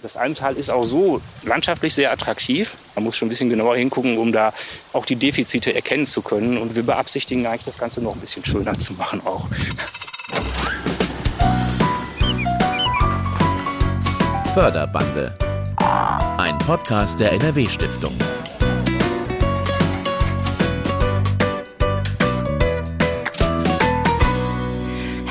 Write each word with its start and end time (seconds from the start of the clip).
Das 0.00 0.16
Almtal 0.16 0.54
ist 0.54 0.70
auch 0.70 0.84
so 0.84 1.20
landschaftlich 1.42 1.92
sehr 1.92 2.12
attraktiv. 2.12 2.76
Man 2.94 3.02
muss 3.02 3.16
schon 3.16 3.26
ein 3.26 3.30
bisschen 3.30 3.50
genauer 3.50 3.76
hingucken, 3.76 4.16
um 4.16 4.30
da 4.30 4.52
auch 4.92 5.04
die 5.04 5.16
Defizite 5.16 5.74
erkennen 5.74 6.06
zu 6.06 6.22
können. 6.22 6.56
Und 6.56 6.76
wir 6.76 6.84
beabsichtigen 6.84 7.44
eigentlich, 7.48 7.64
das 7.64 7.78
Ganze 7.78 8.00
noch 8.00 8.14
ein 8.14 8.20
bisschen 8.20 8.44
schöner 8.44 8.78
zu 8.78 8.92
machen 8.92 9.20
auch. 9.26 9.48
Förderbande. 14.54 15.36
Ein 16.38 16.56
Podcast 16.58 17.18
der 17.18 17.32
NRW-Stiftung. 17.32 18.16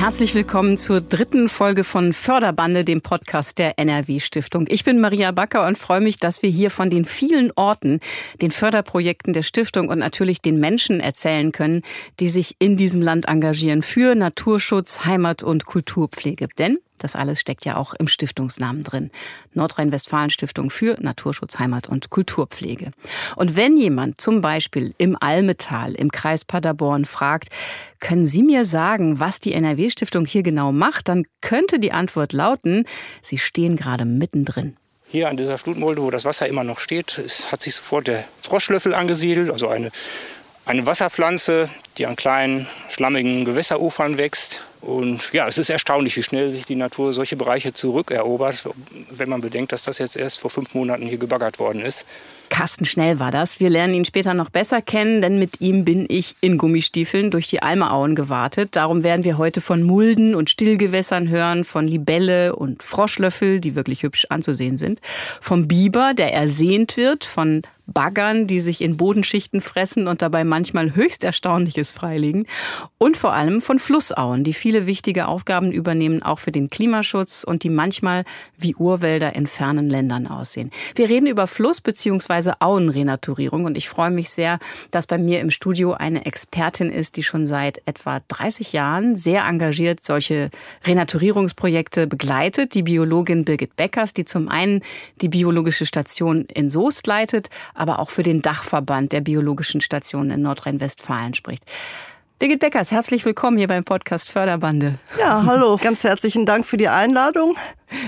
Herzlich 0.08 0.36
willkommen 0.36 0.78
zur 0.78 1.02
dritten 1.02 1.50
Folge 1.50 1.84
von 1.84 2.14
Förderbande, 2.14 2.86
dem 2.86 3.02
Podcast 3.02 3.60
der 3.60 3.78
NRW 3.78 4.22
Stiftung. 4.22 4.66
Ich 4.70 4.86
bin 4.86 5.02
Maria 5.02 5.34
Backer 5.34 5.68
und 5.68 5.78
freue 5.78 6.00
mich, 6.00 6.16
dass 6.16 6.42
wir 6.42 6.50
hier 6.50 6.72
von 6.72 6.90
den 6.90 7.04
vielen 7.04 7.52
Orten, 7.58 8.00
den 8.42 8.52
Förderprojekten 8.52 9.34
der 9.34 9.44
Stiftung 9.44 9.90
und 9.90 10.00
natürlich 10.00 10.42
den 10.42 10.62
Menschen 10.62 11.02
erzählen 11.02 11.52
können, 11.52 11.82
die 12.22 12.30
sich 12.30 12.56
in 12.58 12.78
diesem 12.78 13.02
Land 13.02 13.28
engagieren 13.28 13.82
für 13.82 14.16
Naturschutz, 14.16 15.04
Heimat 15.04 15.44
und 15.44 15.66
Kulturpflege. 15.66 16.48
Denn 16.58 16.78
das 16.98 17.16
alles 17.16 17.40
steckt 17.40 17.66
ja 17.66 17.78
auch 17.78 17.94
im 17.94 18.08
Stiftungsnamen 18.08 18.84
drin. 18.84 19.12
Nordrhein-Westfalen 19.54 20.30
Stiftung 20.30 20.70
für 20.70 20.98
Naturschutz, 21.00 21.60
Heimat 21.60 21.88
und 21.88 22.10
Kulturpflege. 22.10 22.92
Und 23.36 23.56
wenn 23.56 23.78
jemand 23.78 24.20
zum 24.22 24.42
Beispiel 24.42 24.94
im 24.98 25.18
Almetal 25.20 25.94
im 25.94 26.12
Kreis 26.12 26.46
Paderborn 26.46 27.06
fragt, 27.06 27.50
können 28.00 28.26
Sie 28.26 28.44
mir 28.44 28.66
sagen, 28.66 29.20
was 29.20 29.40
die 29.40 29.54
NRW-Stiftung 29.54 30.26
hier 30.26 30.44
genau 30.44 30.72
macht, 30.72 31.08
dann 31.08 31.26
könnte 31.42 31.80
die 31.80 31.92
Antwort 31.92 32.34
lauten, 32.34 32.86
Sie 33.22 33.38
stehen 33.38 33.76
gerade 33.76 34.06
mittendrin. 34.06 34.78
Hier 35.10 35.30
an 35.30 35.38
dieser 35.38 35.58
Flutmulde, 35.58 36.02
wo 36.02 36.12
das 36.12 36.26
Wasser 36.26 36.48
immer 36.48 36.66
noch 36.66 36.80
steht, 36.80 37.24
hat 37.52 37.62
sich 37.62 37.76
sofort 37.76 38.08
der 38.08 38.26
Froschlöffel 38.42 38.94
angesiedelt, 38.94 39.50
also 39.50 39.70
eine, 39.70 39.92
eine 40.66 40.86
Wasserpflanze, 40.86 41.70
die 41.98 42.06
an 42.06 42.18
kleinen, 42.18 42.68
schlammigen 42.90 43.46
Gewässerufern 43.46 44.18
wächst 44.18 44.64
und 44.82 45.34
ja, 45.34 45.48
es 45.48 45.58
ist 45.58 45.70
erstaunlich, 45.70 46.16
wie 46.18 46.24
schnell 46.24 46.52
sich 46.52 46.66
die 46.66 46.76
Natur 46.76 47.14
solche 47.14 47.36
Bereiche 47.36 47.74
zurückerobert, 47.74 48.68
wenn 49.12 49.30
man 49.30 49.42
bedenkt, 49.42 49.72
dass 49.72 49.84
das 49.84 49.98
jetzt 49.98 50.16
erst 50.16 50.40
vor 50.40 50.50
fünf 50.50 50.74
Monaten 50.74 51.06
hier 51.06 51.18
gebaggert 51.18 51.60
worden 51.60 51.82
ist. 51.82 52.06
Carsten 52.50 52.86
Schnell 52.86 53.20
war 53.20 53.32
das. 53.32 53.60
Wir 53.60 53.70
lernen 53.70 53.94
ihn 53.94 54.06
später 54.06 54.34
noch 54.34 54.50
besser 54.50 54.82
kennen, 54.82 55.22
denn 55.22 55.40
mit 55.40 55.60
ihm 55.62 55.84
bin 55.84 56.06
ich 56.10 56.36
in 56.42 56.58
Gummistiefeln 56.58 57.32
durch 57.32 57.48
die 57.48 57.62
Almeauen 57.62 58.16
gewartet. 58.16 58.76
Darum 58.76 59.04
werden 59.04 59.26
wir 59.26 59.38
heute 59.38 59.62
von 59.62 59.84
Mulden 59.84 60.34
und 60.34 60.50
Stillgewässern 60.50 61.28
hören, 61.28 61.66
von 61.66 61.88
Libelle 61.88 62.56
und 62.56 62.84
Froschlöffel, 62.84 63.60
die 63.60 63.76
wirklich 63.76 64.04
hübsch 64.04 64.28
anzusehen 64.30 64.78
sind, 64.78 65.02
vom 65.42 65.68
Biber, 65.68 66.14
der 66.14 66.34
ersehnt 66.34 66.98
wird, 66.98 67.26
von 67.26 67.64
Baggern, 67.88 68.48
die 68.48 68.60
sich 68.60 68.82
in 68.82 68.98
Bodenschichten 68.98 69.62
fressen 69.62 70.08
und 70.08 70.22
dabei 70.22 70.44
manchmal 70.44 70.94
höchst 70.94 71.24
Erstaunliches 71.24 71.92
freilegen. 71.92 72.46
Und 72.98 73.18
vor 73.18 73.34
allem 73.34 73.62
von 73.62 73.80
Flussauen, 73.80 74.44
die 74.44 74.54
viele 74.54 74.86
wichtige 74.86 75.28
Aufgaben 75.28 75.72
übernehmen, 75.72 76.22
auch 76.22 76.40
für 76.40 76.52
den 76.52 76.70
Klimaschutz 76.70 77.44
und 77.44 77.64
die 77.64 77.70
manchmal 77.70 78.26
wie 78.58 78.76
Urwälder 78.76 79.36
in 79.36 79.48
fernen 79.48 79.88
Ländern 79.88 80.28
aussehen. 80.28 80.70
Wir 80.96 81.10
reden 81.10 81.28
über 81.28 81.48
Fluss- 81.48 81.82
bzw. 81.82 82.54
Auenrenaturierung 82.60 83.66
und 83.66 83.78
ich 83.78 83.88
freue 83.88 84.12
mich 84.12 84.30
sehr, 84.30 84.60
dass 84.92 85.08
bei 85.08 85.18
mir 85.18 85.40
im 85.40 85.52
Studio 85.52 85.94
eine 85.94 86.26
Expertin 86.26 86.92
ist, 86.92 87.16
die 87.16 87.24
schon 87.24 87.48
seit 87.48 87.82
etwa 87.86 88.20
30 88.28 88.74
Jahren 88.74 89.16
sehr 89.16 89.46
engagiert 89.46 90.04
solche 90.04 90.50
Renaturierungsprojekte 90.86 92.08
begleitet. 92.08 92.74
Die 92.74 92.84
Biologin 92.84 93.46
Birgit 93.46 93.76
Beckers, 93.76 94.14
die 94.14 94.26
zum 94.26 94.50
einen 94.50 94.82
die 95.22 95.30
biologische 95.30 95.86
Station 95.86 96.46
in 96.54 96.70
Soest 96.70 97.08
leitet, 97.08 97.50
aber 97.78 98.00
auch 98.00 98.10
für 98.10 98.24
den 98.24 98.42
Dachverband 98.42 99.14
der 99.14 99.22
biologischen 99.22 99.82
Stationen 99.82 100.32
in 100.32 100.42
Nordrhein-Westfalen 100.42 101.34
spricht. 101.34 101.64
Birgit 102.40 102.60
Beckers, 102.60 102.92
herzlich 102.92 103.26
willkommen 103.26 103.58
hier 103.58 103.68
beim 103.68 103.84
Podcast 103.84 104.30
Förderbande. 104.30 105.00
Ja, 105.20 105.44
hallo, 105.46 105.78
ganz 105.82 106.04
herzlichen 106.04 106.46
Dank 106.46 106.66
für 106.66 106.78
die 106.78 106.88
Einladung. 106.88 107.56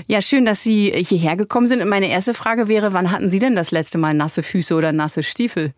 Ja, 0.07 0.21
schön, 0.21 0.45
dass 0.45 0.61
Sie 0.61 0.91
hierher 0.91 1.35
gekommen 1.35 1.65
sind. 1.65 1.81
Und 1.81 1.89
meine 1.89 2.09
erste 2.09 2.33
Frage 2.35 2.67
wäre, 2.67 2.93
wann 2.93 3.11
hatten 3.11 3.29
Sie 3.29 3.39
denn 3.39 3.55
das 3.55 3.71
letzte 3.71 3.97
Mal 3.97 4.13
nasse 4.13 4.43
Füße 4.43 4.75
oder 4.75 4.91
nasse 4.91 5.23
Stiefel? 5.23 5.73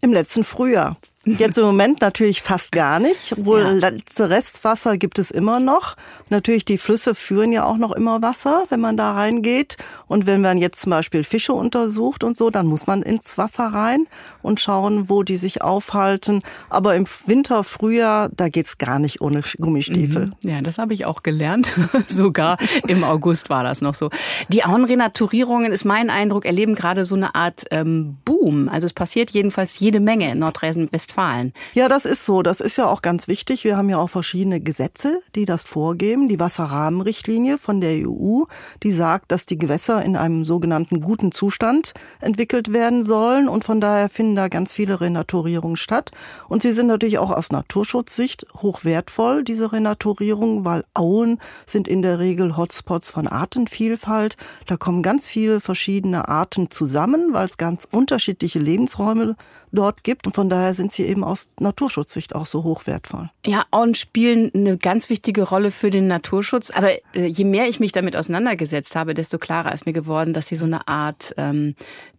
Im 0.00 0.12
letzten 0.12 0.42
Frühjahr. 0.42 0.96
Jetzt 1.26 1.58
im 1.58 1.64
Moment 1.64 2.00
natürlich 2.00 2.42
fast 2.42 2.72
gar 2.72 2.98
nicht. 2.98 3.34
Wohl 3.42 3.60
ja. 3.60 3.70
letzte 3.70 4.28
Restwasser 4.28 4.98
gibt 4.98 5.18
es 5.18 5.30
immer 5.30 5.58
noch. 5.58 5.96
Natürlich, 6.28 6.64
die 6.64 6.78
Flüsse 6.78 7.14
führen 7.14 7.52
ja 7.52 7.64
auch 7.64 7.78
noch 7.78 7.92
immer 7.92 8.20
Wasser, 8.20 8.64
wenn 8.68 8.80
man 8.80 8.96
da 8.96 9.12
reingeht. 9.12 9.76
Und 10.06 10.26
wenn 10.26 10.42
man 10.42 10.58
jetzt 10.58 10.82
zum 10.82 10.90
Beispiel 10.90 11.24
Fische 11.24 11.54
untersucht 11.54 12.24
und 12.24 12.36
so, 12.36 12.50
dann 12.50 12.66
muss 12.66 12.86
man 12.86 13.02
ins 13.02 13.38
Wasser 13.38 13.66
rein 13.66 14.06
und 14.42 14.60
schauen, 14.60 15.08
wo 15.08 15.22
die 15.22 15.36
sich 15.36 15.62
aufhalten. 15.62 16.42
Aber 16.68 16.94
im 16.94 17.06
Winter, 17.26 17.64
Frühjahr, 17.64 18.28
da 18.34 18.48
geht's 18.48 18.76
gar 18.76 18.98
nicht 18.98 19.20
ohne 19.22 19.40
Gummistiefel. 19.58 20.26
Mhm. 20.42 20.50
Ja, 20.50 20.60
das 20.60 20.78
habe 20.78 20.92
ich 20.92 21.06
auch 21.06 21.22
gelernt. 21.22 21.72
Sogar 22.08 22.58
im 22.86 23.02
August 23.02 23.48
war 23.48 23.64
das 23.64 23.80
noch 23.80 23.94
so. 23.94 24.10
Die 24.50 24.64
Auenrenaturierungen, 24.64 25.72
ist 25.72 25.84
mein 25.84 26.10
Eindruck, 26.10 26.44
erleben 26.44 26.74
gerade 26.74 27.04
so 27.04 27.14
eine 27.14 27.34
Art 27.34 27.64
ähm, 27.70 28.18
Boom. 28.24 28.68
Also 28.68 28.86
es 28.86 28.92
passiert 28.92 29.30
jedenfalls 29.30 29.78
jede 29.78 30.00
Menge 30.00 30.30
in 30.30 30.38
Nordrhein-Westfalen. 30.40 31.13
Westfalen. 31.14 31.52
Ja, 31.74 31.88
das 31.88 32.04
ist 32.04 32.24
so. 32.24 32.42
Das 32.42 32.60
ist 32.60 32.76
ja 32.76 32.86
auch 32.86 33.02
ganz 33.02 33.28
wichtig. 33.28 33.64
Wir 33.64 33.76
haben 33.76 33.88
ja 33.88 33.98
auch 33.98 34.10
verschiedene 34.10 34.60
Gesetze, 34.60 35.20
die 35.34 35.44
das 35.44 35.62
vorgeben. 35.62 36.28
Die 36.28 36.40
Wasserrahmenrichtlinie 36.40 37.58
von 37.58 37.80
der 37.80 38.08
EU, 38.08 38.44
die 38.82 38.92
sagt, 38.92 39.32
dass 39.32 39.46
die 39.46 39.58
Gewässer 39.58 40.02
in 40.02 40.16
einem 40.16 40.44
sogenannten 40.44 41.00
guten 41.00 41.32
Zustand 41.32 41.92
entwickelt 42.20 42.72
werden 42.72 43.04
sollen. 43.04 43.48
Und 43.48 43.64
von 43.64 43.80
daher 43.80 44.08
finden 44.08 44.36
da 44.36 44.48
ganz 44.48 44.72
viele 44.72 45.00
Renaturierungen 45.00 45.76
statt. 45.76 46.10
Und 46.48 46.62
sie 46.62 46.72
sind 46.72 46.88
natürlich 46.88 47.18
auch 47.18 47.30
aus 47.30 47.50
Naturschutzsicht 47.50 48.46
hochwertvoll, 48.56 49.44
diese 49.44 49.72
Renaturierungen, 49.72 50.64
weil 50.64 50.84
Auen 50.94 51.38
sind 51.66 51.88
in 51.88 52.02
der 52.02 52.18
Regel 52.18 52.56
Hotspots 52.56 53.10
von 53.10 53.26
Artenvielfalt. 53.26 54.36
Da 54.66 54.76
kommen 54.76 55.02
ganz 55.02 55.26
viele 55.26 55.60
verschiedene 55.60 56.28
Arten 56.28 56.70
zusammen, 56.70 57.32
weil 57.32 57.46
es 57.46 57.56
ganz 57.56 57.86
unterschiedliche 57.90 58.58
Lebensräume 58.58 59.36
dort 59.74 60.04
gibt. 60.04 60.26
Und 60.26 60.32
von 60.34 60.48
daher 60.48 60.74
sind 60.74 60.92
sie 60.92 61.04
eben 61.04 61.24
aus 61.24 61.48
Naturschutzsicht 61.58 62.34
auch 62.34 62.46
so 62.46 62.64
hochwertvoll. 62.64 63.30
Ja, 63.44 63.64
Auen 63.70 63.94
spielen 63.94 64.50
eine 64.54 64.78
ganz 64.78 65.10
wichtige 65.10 65.42
Rolle 65.42 65.70
für 65.70 65.90
den 65.90 66.06
Naturschutz. 66.06 66.70
Aber 66.70 66.92
äh, 67.14 67.26
je 67.26 67.44
mehr 67.44 67.68
ich 67.68 67.80
mich 67.80 67.92
damit 67.92 68.16
auseinandergesetzt 68.16 68.96
habe, 68.96 69.14
desto 69.14 69.38
klarer 69.38 69.72
ist 69.72 69.86
mir 69.86 69.92
geworden, 69.92 70.32
dass 70.32 70.48
sie 70.48 70.56
so 70.56 70.66
eine 70.66 70.88
Art 70.88 71.34
ähm, 71.36 71.74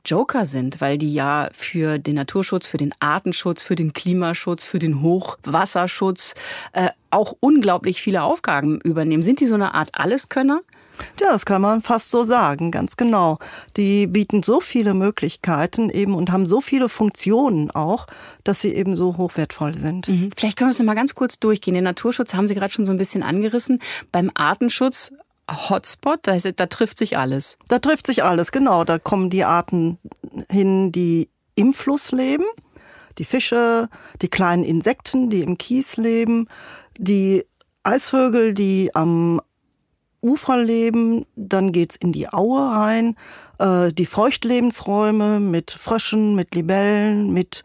Joker 0.05 0.45
sind, 0.45 0.81
weil 0.81 0.97
die 0.97 1.13
ja 1.13 1.49
für 1.51 1.97
den 1.97 2.15
Naturschutz, 2.15 2.67
für 2.67 2.77
den 2.77 2.93
Artenschutz, 2.99 3.63
für 3.63 3.75
den 3.75 3.93
Klimaschutz, 3.93 4.65
für 4.65 4.79
den 4.79 5.01
Hochwasserschutz 5.01 6.35
äh, 6.73 6.89
auch 7.09 7.33
unglaublich 7.39 8.01
viele 8.01 8.23
Aufgaben 8.23 8.79
übernehmen. 8.81 9.23
Sind 9.23 9.39
die 9.39 9.45
so 9.45 9.55
eine 9.55 9.73
Art 9.73 9.89
Alleskönner? 9.93 10.61
Ja, 11.19 11.31
das 11.31 11.45
kann 11.45 11.61
man 11.61 11.81
fast 11.81 12.11
so 12.11 12.23
sagen, 12.23 12.71
ganz 12.71 12.97
genau. 12.97 13.39
Die 13.77 14.07
bieten 14.07 14.43
so 14.43 14.59
viele 14.59 14.93
Möglichkeiten 14.93 15.89
eben 15.89 16.13
und 16.13 16.31
haben 16.31 16.47
so 16.47 16.61
viele 16.61 16.89
Funktionen 16.89 17.71
auch, 17.71 18.07
dass 18.43 18.61
sie 18.61 18.73
eben 18.73 18.95
so 18.95 19.17
hochwertvoll 19.17 19.75
sind. 19.75 20.07
Mhm. 20.07 20.29
Vielleicht 20.35 20.57
können 20.57 20.69
wir 20.69 20.73
es 20.73 20.83
mal 20.83 20.95
ganz 20.95 21.15
kurz 21.15 21.39
durchgehen. 21.39 21.73
Den 21.73 21.83
Naturschutz 21.83 22.33
haben 22.33 22.47
Sie 22.47 22.55
gerade 22.55 22.73
schon 22.73 22.85
so 22.85 22.91
ein 22.91 22.97
bisschen 22.97 23.23
angerissen. 23.23 23.79
Beim 24.11 24.31
Artenschutz 24.33 25.11
Hotspot, 25.49 26.19
da, 26.23 26.33
ist, 26.33 26.51
da 26.55 26.65
trifft 26.65 26.97
sich 26.97 27.17
alles. 27.17 27.57
Da 27.67 27.79
trifft 27.79 28.07
sich 28.07 28.23
alles, 28.23 28.51
genau. 28.51 28.83
Da 28.83 28.97
kommen 28.97 29.29
die 29.29 29.43
Arten 29.43 29.99
hin, 30.49 30.91
die 30.91 31.29
im 31.55 31.73
Fluss 31.73 32.11
leben. 32.11 32.45
Die 33.17 33.25
Fische, 33.25 33.89
die 34.21 34.27
kleinen 34.27 34.63
Insekten, 34.63 35.29
die 35.29 35.41
im 35.41 35.57
Kies 35.57 35.97
leben, 35.97 36.47
die 36.97 37.45
Eisvögel, 37.83 38.53
die 38.53 38.93
am 38.93 39.39
Ufer 40.25 40.57
leben, 40.57 41.25
dann 41.35 41.71
geht's 41.71 41.95
in 41.95 42.11
die 42.11 42.31
Aue 42.31 42.59
rein, 42.59 43.15
äh, 43.59 43.93
die 43.93 44.05
Feuchtlebensräume 44.05 45.39
mit 45.39 45.71
Fröschen, 45.71 46.35
mit 46.35 46.55
Libellen, 46.55 47.31
mit 47.31 47.63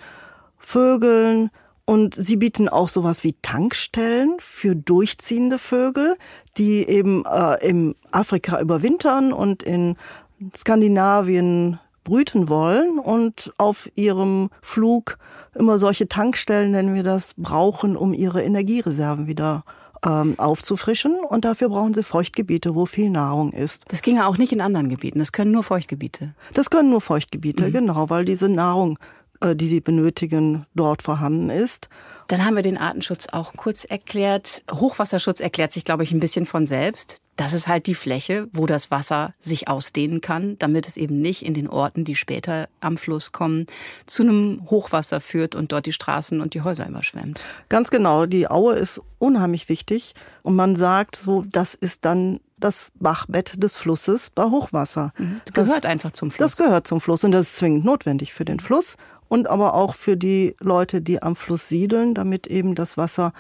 Vögeln. 0.58 1.50
Und 1.86 2.14
sie 2.14 2.36
bieten 2.36 2.68
auch 2.68 2.88
sowas 2.88 3.24
wie 3.24 3.34
Tankstellen 3.42 4.36
für 4.38 4.76
durchziehende 4.76 5.58
Vögel, 5.58 6.16
die 6.56 6.86
eben 6.86 7.24
äh, 7.24 7.66
in 7.66 7.96
Afrika 8.12 8.60
überwintern 8.60 9.32
und 9.32 9.62
in 9.62 9.96
Skandinavien 10.56 11.80
brüten 12.04 12.48
wollen 12.48 12.98
und 12.98 13.52
auf 13.58 13.90
ihrem 13.94 14.50
Flug 14.62 15.18
immer 15.54 15.78
solche 15.78 16.08
Tankstellen, 16.08 16.70
nennen 16.70 16.94
wir 16.94 17.02
das, 17.02 17.34
brauchen, 17.36 17.96
um 17.96 18.14
ihre 18.14 18.42
Energiereserven 18.42 19.26
wieder 19.26 19.64
ähm, 20.05 20.38
aufzufrischen. 20.38 21.17
Und 21.29 21.44
dafür 21.44 21.69
brauchen 21.69 21.94
sie 21.94 22.02
Feuchtgebiete, 22.02 22.75
wo 22.75 22.87
viel 22.87 23.11
Nahrung 23.11 23.52
ist. 23.52 23.85
Das 23.88 24.02
ginge 24.02 24.26
auch 24.26 24.38
nicht 24.38 24.52
in 24.52 24.61
anderen 24.61 24.88
Gebieten. 24.88 25.19
Das 25.19 25.32
können 25.32 25.52
nur 25.52 25.62
Feuchtgebiete. 25.62 26.35
Das 26.55 26.70
können 26.70 26.91
nur 26.91 27.00
Feuchtgebiete, 27.00 27.69
mhm. 27.69 27.73
genau, 27.73 28.11
weil 28.11 28.25
diese 28.25 28.49
Nahrung, 28.49 28.99
äh, 29.41 29.55
die 29.55 29.67
sie 29.67 29.81
benötigen, 29.81 30.67
dort 30.75 31.02
vorhanden 31.02 31.50
ist. 31.50 31.88
Dann 32.29 32.44
haben 32.44 32.56
wir 32.56 32.62
den 32.62 32.79
Artenschutz 32.79 33.29
auch 33.32 33.55
kurz 33.55 33.85
erklärt. 33.85 34.62
Hochwasserschutz 34.70 35.41
erklärt 35.41 35.73
sich, 35.73 35.85
glaube 35.85 36.02
ich, 36.02 36.12
ein 36.12 36.20
bisschen 36.20 36.47
von 36.47 36.67
selbst. 36.67 37.20
Das 37.40 37.54
ist 37.54 37.69
halt 37.69 37.87
die 37.87 37.94
Fläche, 37.94 38.48
wo 38.52 38.66
das 38.66 38.90
Wasser 38.90 39.32
sich 39.40 39.66
ausdehnen 39.66 40.20
kann, 40.20 40.58
damit 40.58 40.87
es 40.87 40.98
eben 40.98 41.22
nicht 41.22 41.40
in 41.40 41.54
den 41.54 41.69
Orten, 41.69 42.04
die 42.04 42.14
später 42.14 42.69
am 42.81 42.98
Fluss 42.98 43.32
kommen, 43.32 43.64
zu 44.04 44.25
einem 44.25 44.60
Hochwasser 44.69 45.22
führt 45.22 45.54
und 45.54 45.72
dort 45.72 45.87
die 45.87 45.92
Straßen 45.92 46.42
und 46.42 46.52
die 46.52 46.60
Häuser 46.60 46.87
überschwemmt. 46.87 47.40
Ganz 47.70 47.88
genau. 47.88 48.26
Die 48.26 48.50
Aue 48.50 48.75
ist 48.75 49.00
unheimlich 49.19 49.70
wichtig. 49.70 50.12
Und 50.42 50.54
man 50.54 50.76
sagt 50.76 51.16
so, 51.16 51.42
das 51.50 51.72
ist 51.72 52.04
dann 52.04 52.40
das 52.58 52.92
Bachbett 52.96 53.54
des 53.56 53.78
Flusses 53.78 54.28
bei 54.28 54.44
Hochwasser. 54.44 55.14
Mhm. 55.16 55.40
Das 55.46 55.54
gehört 55.54 55.84
das, 55.84 55.90
einfach 55.90 56.12
zum 56.12 56.31
Fluss. 56.31 56.38
Das 56.46 56.56
gehört 56.58 56.87
zum 56.87 57.00
Fluss 57.00 57.25
und 57.25 57.32
das 57.32 57.46
ist 57.46 57.56
zwingend 57.56 57.87
notwendig 57.87 58.34
für 58.34 58.44
den 58.44 58.60
Fluss 58.60 58.96
und 59.28 59.48
aber 59.48 59.72
auch 59.72 59.94
für 59.94 60.19
die 60.19 60.56
Leute, 60.60 61.00
die 61.00 61.22
am 61.22 61.37
Fluss 61.37 61.70
siedeln, 61.70 62.12
damit 62.12 62.48
eben 62.48 62.75
das 62.75 62.98
Wasser 62.98 63.32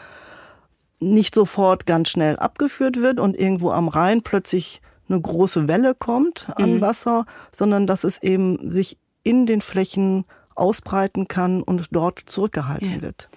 nicht 1.00 1.34
sofort 1.34 1.86
ganz 1.86 2.10
schnell 2.10 2.36
abgeführt 2.36 3.00
wird 3.00 3.18
und 3.18 3.38
irgendwo 3.38 3.70
am 3.70 3.88
Rhein 3.88 4.22
plötzlich 4.22 4.80
eine 5.08 5.20
große 5.20 5.66
Welle 5.66 5.94
kommt 5.94 6.48
an 6.56 6.76
mhm. 6.76 6.80
Wasser, 6.80 7.24
sondern 7.52 7.86
dass 7.86 8.04
es 8.04 8.22
eben 8.22 8.70
sich 8.70 8.96
in 9.22 9.46
den 9.46 9.60
Flächen 9.60 10.24
ausbreiten 10.54 11.26
kann 11.26 11.62
und 11.62 11.88
dort 11.90 12.18
zurückgehalten 12.18 12.96
ja. 12.96 13.02
wird. 13.02 13.28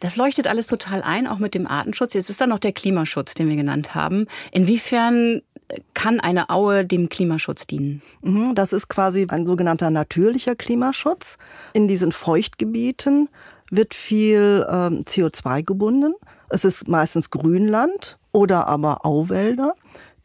Das 0.00 0.16
leuchtet 0.16 0.46
alles 0.46 0.66
total 0.66 1.02
ein, 1.02 1.26
auch 1.26 1.38
mit 1.38 1.54
dem 1.54 1.66
Artenschutz. 1.66 2.14
Jetzt 2.14 2.30
ist 2.30 2.40
da 2.40 2.46
noch 2.46 2.58
der 2.58 2.72
Klimaschutz, 2.72 3.34
den 3.34 3.48
wir 3.48 3.56
genannt 3.56 3.94
haben. 3.94 4.26
Inwiefern 4.52 5.42
kann 5.94 6.20
eine 6.20 6.50
Aue 6.50 6.84
dem 6.84 7.08
Klimaschutz 7.08 7.66
dienen? 7.66 8.02
Mhm, 8.22 8.54
das 8.54 8.72
ist 8.72 8.88
quasi 8.88 9.26
ein 9.28 9.46
sogenannter 9.46 9.90
natürlicher 9.90 10.54
Klimaschutz. 10.54 11.36
In 11.72 11.88
diesen 11.88 12.12
Feuchtgebieten 12.12 13.28
wird 13.72 13.94
viel 13.94 14.66
ähm, 14.68 15.04
CO2 15.04 15.64
gebunden. 15.64 16.14
Es 16.50 16.64
ist 16.64 16.86
meistens 16.86 17.30
Grünland 17.30 18.18
oder 18.30 18.68
aber 18.68 19.04
Auwälder, 19.06 19.74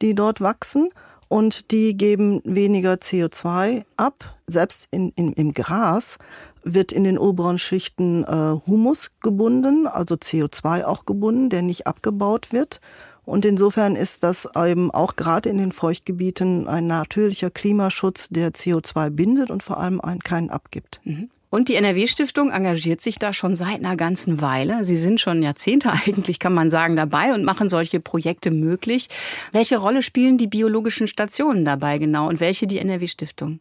die 0.02 0.14
dort 0.14 0.42
wachsen 0.42 0.90
und 1.30 1.72
die 1.72 1.96
geben 1.96 2.42
weniger 2.44 2.94
CO2 2.96 3.86
ab. 3.96 4.36
Selbst 4.48 4.90
in, 4.92 5.12
in, 5.16 5.32
im 5.34 5.54
Gras 5.54 6.18
wird 6.64 6.92
in 6.92 7.06
den 7.06 7.18
oberen 7.18 7.58
Schichten 7.58 8.26
äh, 8.26 8.60
Humus 8.68 9.12
gebunden, 9.22 9.88
also 9.88 10.16
CO2 10.16 10.84
auch 10.84 11.06
gebunden, 11.06 11.50
der 11.50 11.62
nicht 11.62 11.88
abgebaut 11.88 12.52
wird. 12.52 12.82
Und 13.24 13.46
insofern 13.46 13.96
ist 13.96 14.24
das 14.24 14.48
eben 14.58 14.92
auch 14.92 15.16
gerade 15.16 15.50
in 15.50 15.58
den 15.58 15.72
Feuchtgebieten 15.72 16.68
ein 16.68 16.88
natürlicher 16.88 17.50
Klimaschutz, 17.50 18.28
der 18.30 18.52
CO2 18.52 19.10
bindet 19.10 19.52
und 19.52 19.64
vor 19.64 19.80
allem 19.80 20.02
einen 20.02 20.20
keinen 20.20 20.50
abgibt. 20.50 21.00
Mhm. 21.06 21.30
Und 21.50 21.70
die 21.70 21.76
NRW-Stiftung 21.76 22.52
engagiert 22.52 23.02
sich 23.02 23.20
da 23.20 23.32
schon 23.32 23.56
seit 23.56 23.80
einer 23.80 23.96
ganzen 23.96 24.42
Weile. 24.42 24.84
Sie 24.84 24.98
sind 24.98 25.20
schon 25.22 25.42
Jahrzehnte 25.42 25.92
eigentlich, 26.06 26.40
kann 26.40 26.54
man 26.54 26.70
sagen, 26.70 26.96
dabei 26.96 27.34
und 27.34 27.44
machen 27.44 27.70
solche 27.70 28.00
Projekte 28.00 28.52
möglich. 28.52 29.08
Welche 29.52 29.78
Rolle 29.78 30.02
spielen 30.02 30.38
die 30.38 30.48
biologischen 30.48 31.08
Stationen 31.08 31.64
dabei 31.66 31.98
genau 31.98 32.28
und 32.28 32.40
welche 32.40 32.68
die 32.68 32.80
NRW-Stiftung? 32.80 33.60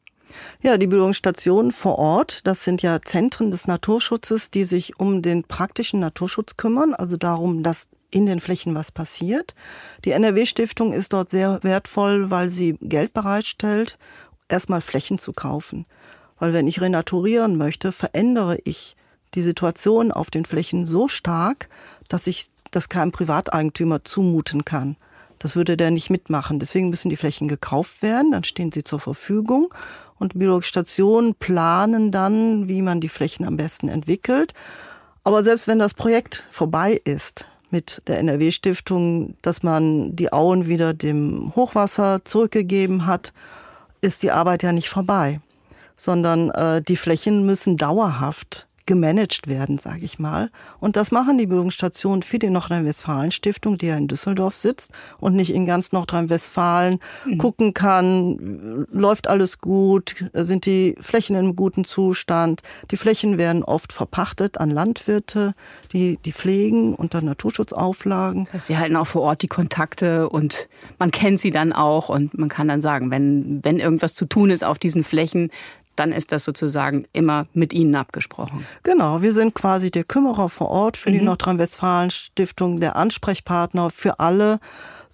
Ja, 0.61 0.77
die 0.77 0.89
Bildungsstationen 0.89 1.71
vor 1.71 1.99
Ort, 1.99 2.41
das 2.47 2.65
sind 2.65 2.83
ja 2.83 3.01
Zentren 3.01 3.53
des 3.53 3.67
Naturschutzes, 3.69 4.51
die 4.51 4.65
sich 4.65 4.99
um 4.99 5.23
den 5.23 5.45
praktischen 5.45 6.01
Naturschutz 6.01 6.57
kümmern, 6.57 6.95
also 6.95 7.17
darum, 7.17 7.63
dass 7.63 7.89
in 8.11 8.27
den 8.27 8.41
Flächen 8.41 8.75
was 8.75 8.91
passiert. 8.91 9.55
Die 10.05 10.11
NRW-Stiftung 10.11 10.93
ist 10.93 11.13
dort 11.13 11.31
sehr 11.31 11.61
wertvoll, 11.63 12.31
weil 12.31 12.49
sie 12.49 12.77
Geld 12.81 13.13
bereitstellt, 13.13 13.99
erstmal 14.49 14.81
Flächen 14.81 15.19
zu 15.19 15.33
kaufen. 15.33 15.87
Weil 16.39 16.53
wenn 16.53 16.69
ich 16.69 16.81
renaturieren 16.81 17.57
möchte, 17.57 17.93
verändere 17.93 18.59
ich 18.65 18.97
die 19.35 19.43
Situation 19.43 20.13
auf 20.13 20.31
den 20.31 20.45
Flächen 20.45 20.87
so 20.87 21.09
stark, 21.09 21.69
dass 22.09 22.27
ich 22.27 22.49
das 22.71 22.89
keinem 22.89 23.13
Privateigentümer 23.13 24.05
zumuten 24.05 24.65
kann. 24.65 24.97
Das 25.39 25.57
würde 25.57 25.77
der 25.77 25.91
nicht 25.91 26.11
mitmachen. 26.11 26.59
Deswegen 26.59 26.91
müssen 26.91 27.11
die 27.11 27.17
Flächen 27.17 27.49
gekauft 27.49 28.03
werden, 28.03 28.33
dann 28.33 28.45
stehen 28.45 28.73
sie 28.73 28.85
zur 28.85 28.99
Verfügung 28.99 29.69
und 30.19 30.39
biologische 30.39 30.71
Stationen 30.71 31.35
planen 31.35 32.11
dann, 32.11 32.69
wie 32.69 32.83
man 32.83 33.01
die 33.01 33.09
Flächen 33.09 33.47
am 33.47 33.57
besten 33.57 33.89
entwickelt. 33.89 34.55
Aber 35.25 35.45
selbst 35.45 35.69
wenn 35.69 35.79
das 35.79 35.95
Projekt 35.95 36.45
vorbei 36.51 37.01
ist 37.05 37.47
mit 37.71 38.03
der 38.07 38.19
NRW-Stiftung, 38.21 39.37
dass 39.43 39.63
man 39.63 40.15
die 40.17 40.33
Auen 40.33 40.67
wieder 40.67 40.95
dem 40.95 41.53
Hochwasser 41.55 42.25
zurückgegeben 42.25 43.07
hat, 43.07 43.33
ist 44.01 44.23
die 44.23 44.31
Arbeit 44.31 44.63
ja 44.63 44.73
nicht 44.73 44.89
vorbei, 44.89 45.41
sondern 45.97 46.51
äh, 46.51 46.83
die 46.83 46.97
Flächen 46.97 47.47
müssen 47.47 47.77
dauerhaft 47.77 48.67
gemanagt 48.87 49.49
werden, 49.49 49.79
sage 49.79 50.05
ich 50.05 50.19
mal. 50.19 50.51
Und 50.79 50.97
das 50.97 51.11
machen 51.11 51.39
die 51.39 51.47
Bildungsstationen 51.47 52.23
für 52.23 52.39
die 52.39 52.51
Nordrhein-Westfalen-Stiftung, 52.51 53.79
die 53.79 53.87
ja 53.87 53.97
in 53.97 54.07
Düsseldorf 54.07 54.55
sitzt 54.55 54.93
und 55.19 55.35
nicht 55.35 55.53
in 55.53 55.67
ganz 55.67 55.93
Nordrhein-Westfalen 55.93 57.01
mhm. 57.25 57.39
gucken 57.39 57.75
kann, 57.75 58.87
läuft 58.93 59.27
alles 59.27 59.59
gut, 59.59 60.15
sind 60.33 60.67
die 60.67 60.95
Flächen 61.01 61.37
in 61.37 61.57
gutem 61.57 61.85
Zustand. 61.85 62.63
Die 62.93 62.97
Flächen 62.97 63.39
werden 63.39 63.65
oft 63.65 63.93
verpachtet 63.93 64.59
an 64.59 64.71
Landwirte, 64.71 65.55
die 65.93 66.19
die 66.25 66.33
pflegen 66.33 66.95
unter 66.95 67.21
Naturschutzauflagen. 67.21 68.45
Das 68.45 68.55
heißt, 68.55 68.67
sie 68.69 68.79
halten 68.79 68.97
auch 68.97 69.07
vor 69.07 69.23
Ort 69.23 69.43
die 69.43 69.49
Kontakte 69.49 70.29
und 70.29 70.69
man 70.99 71.11
kennt 71.11 71.41
sie 71.41 71.51
dann 71.51 71.73
auch 71.73 72.09
und 72.09 72.39
man 72.39 72.49
kann 72.49 72.69
dann 72.69 72.81
sagen, 72.81 73.11
wenn, 73.11 73.61
wenn 73.65 73.81
irgendwas 73.81 74.15
zu 74.15 74.27
tun 74.27 74.51
ist 74.51 74.65
auf 74.65 74.79
diesen 74.79 75.03
Flächen, 75.03 75.51
dann 75.97 76.13
ist 76.13 76.33
das 76.33 76.45
sozusagen 76.45 77.07
immer 77.13 77.47
mit 77.53 77.73
Ihnen 77.73 77.95
abgesprochen. 77.95 78.65
Genau, 78.83 79.23
wir 79.23 79.33
sind 79.33 79.55
quasi 79.55 79.91
der 79.91 80.05
Kümmerer 80.05 80.49
vor 80.49 80.69
Ort 80.69 80.97
für 80.97 81.11
mhm. 81.11 81.15
die 81.15 81.25
Nordrhein-Westfalen-Stiftung, 81.25 82.81
der 82.81 82.97
Ansprechpartner 82.97 83.91
für 83.91 84.21
alle 84.21 84.61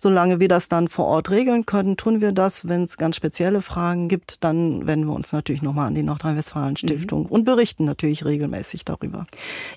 Solange 0.02 0.40
wir 0.40 0.48
das 0.48 0.68
dann 0.68 0.88
vor 0.88 1.06
Ort 1.06 1.30
regeln 1.30 1.64
können, 1.64 1.96
tun 1.96 2.20
wir 2.20 2.32
das. 2.32 2.66
Wenn 2.66 2.82
es 2.82 2.96
ganz 2.96 3.14
spezielle 3.14 3.62
Fragen 3.62 4.08
gibt, 4.08 4.42
dann 4.42 4.84
wenden 4.88 5.06
wir 5.06 5.14
uns 5.14 5.30
natürlich 5.30 5.62
nochmal 5.62 5.86
an 5.86 5.94
die 5.94 6.02
Nordrhein-Westfalen-Stiftung 6.02 7.20
mhm. 7.20 7.26
und 7.26 7.44
berichten 7.44 7.84
natürlich 7.84 8.24
regelmäßig 8.24 8.84
darüber. 8.84 9.28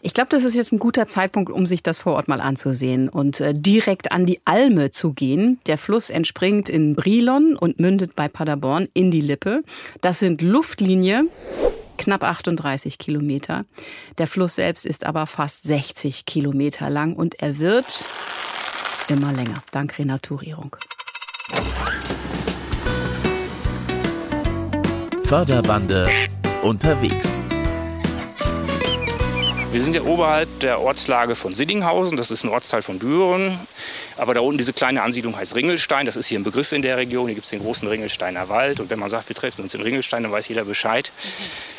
Ich 0.02 0.16
glaube, 0.16 0.30
das 0.32 0.44
ist 0.44 0.56
jetzt 0.56 0.72
ein 0.72 0.80
guter 0.80 1.08
Zeitpunkt, 1.08 1.52
um 1.52 1.68
sich 1.68 1.84
das 1.84 2.00
vor 2.00 2.14
Ort 2.14 2.28
mal 2.28 2.42
anzusehen 2.42 3.08
und 3.08 3.40
äh, 3.40 3.54
direkt 3.54 4.12
an 4.12 4.26
die 4.26 4.40
Alme 4.46 4.90
zu 4.90 5.14
gehen. 5.14 5.60
Der 5.68 5.78
Fluss 5.78 6.10
entspringt 6.10 6.72
in 6.72 6.96
Brilon 6.96 7.56
und 7.56 7.80
mündet 7.80 8.16
bei 8.16 8.28
Paderborn 8.28 8.88
in 8.96 9.12
die 9.12 9.22
Lippe. 9.22 9.62
Das 10.02 10.18
sind 10.18 10.42
Luftlinie 10.42 11.26
knapp 12.00 12.24
38 12.24 12.98
Kilometer. 12.98 13.66
Der 14.18 14.26
Fluss 14.26 14.56
selbst 14.56 14.88
ist 14.88 15.06
aber 15.06 15.28
fast 15.28 15.66
60 15.66 16.26
Kilometer 16.26 16.90
lang 16.90 17.16
und 17.16 17.36
er 17.44 17.60
wird 17.60 18.06
immer 19.10 19.32
länger, 19.34 19.64
dank 19.72 19.98
Renaturierung. 19.98 20.76
Förderbande 25.24 26.10
unterwegs. 26.62 27.42
Wir 29.72 29.84
sind 29.84 29.94
ja 29.94 30.04
oberhalb 30.04 30.60
der 30.62 30.80
Ortslage 30.80 31.36
von 31.36 31.54
Siddinghausen, 31.54 32.16
das 32.16 32.32
ist 32.32 32.44
ein 32.46 32.50
Ortsteil 32.50 32.82
von 32.82 32.98
Büren. 32.98 33.60
Aber 34.18 34.34
da 34.34 34.40
unten 34.40 34.58
diese 34.58 34.72
kleine 34.72 35.02
Ansiedlung 35.02 35.36
heißt 35.36 35.56
Ringelstein, 35.56 36.06
das 36.06 36.16
ist 36.16 36.28
hier 36.28 36.40
ein 36.40 36.44
Begriff 36.44 36.72
in 36.72 36.82
der 36.82 36.96
Region. 36.96 37.26
Hier 37.26 37.36
gibt 37.36 37.46
es 37.46 37.50
den 37.52 37.60
großen 37.60 37.86
Ringelsteiner 37.88 38.48
Wald. 38.48 38.80
Und 38.80 38.90
wenn 38.90 39.00
man 39.00 39.10
sagt, 39.10 39.28
wir 39.28 39.36
treffen 39.36 39.62
uns 39.64 39.74
in 39.74 39.82
Ringelstein, 39.82 40.24
dann 40.24 40.32
weiß 40.32 40.48
jeder 40.48 40.64
Bescheid. 40.64 41.12
Ja, 41.18 41.75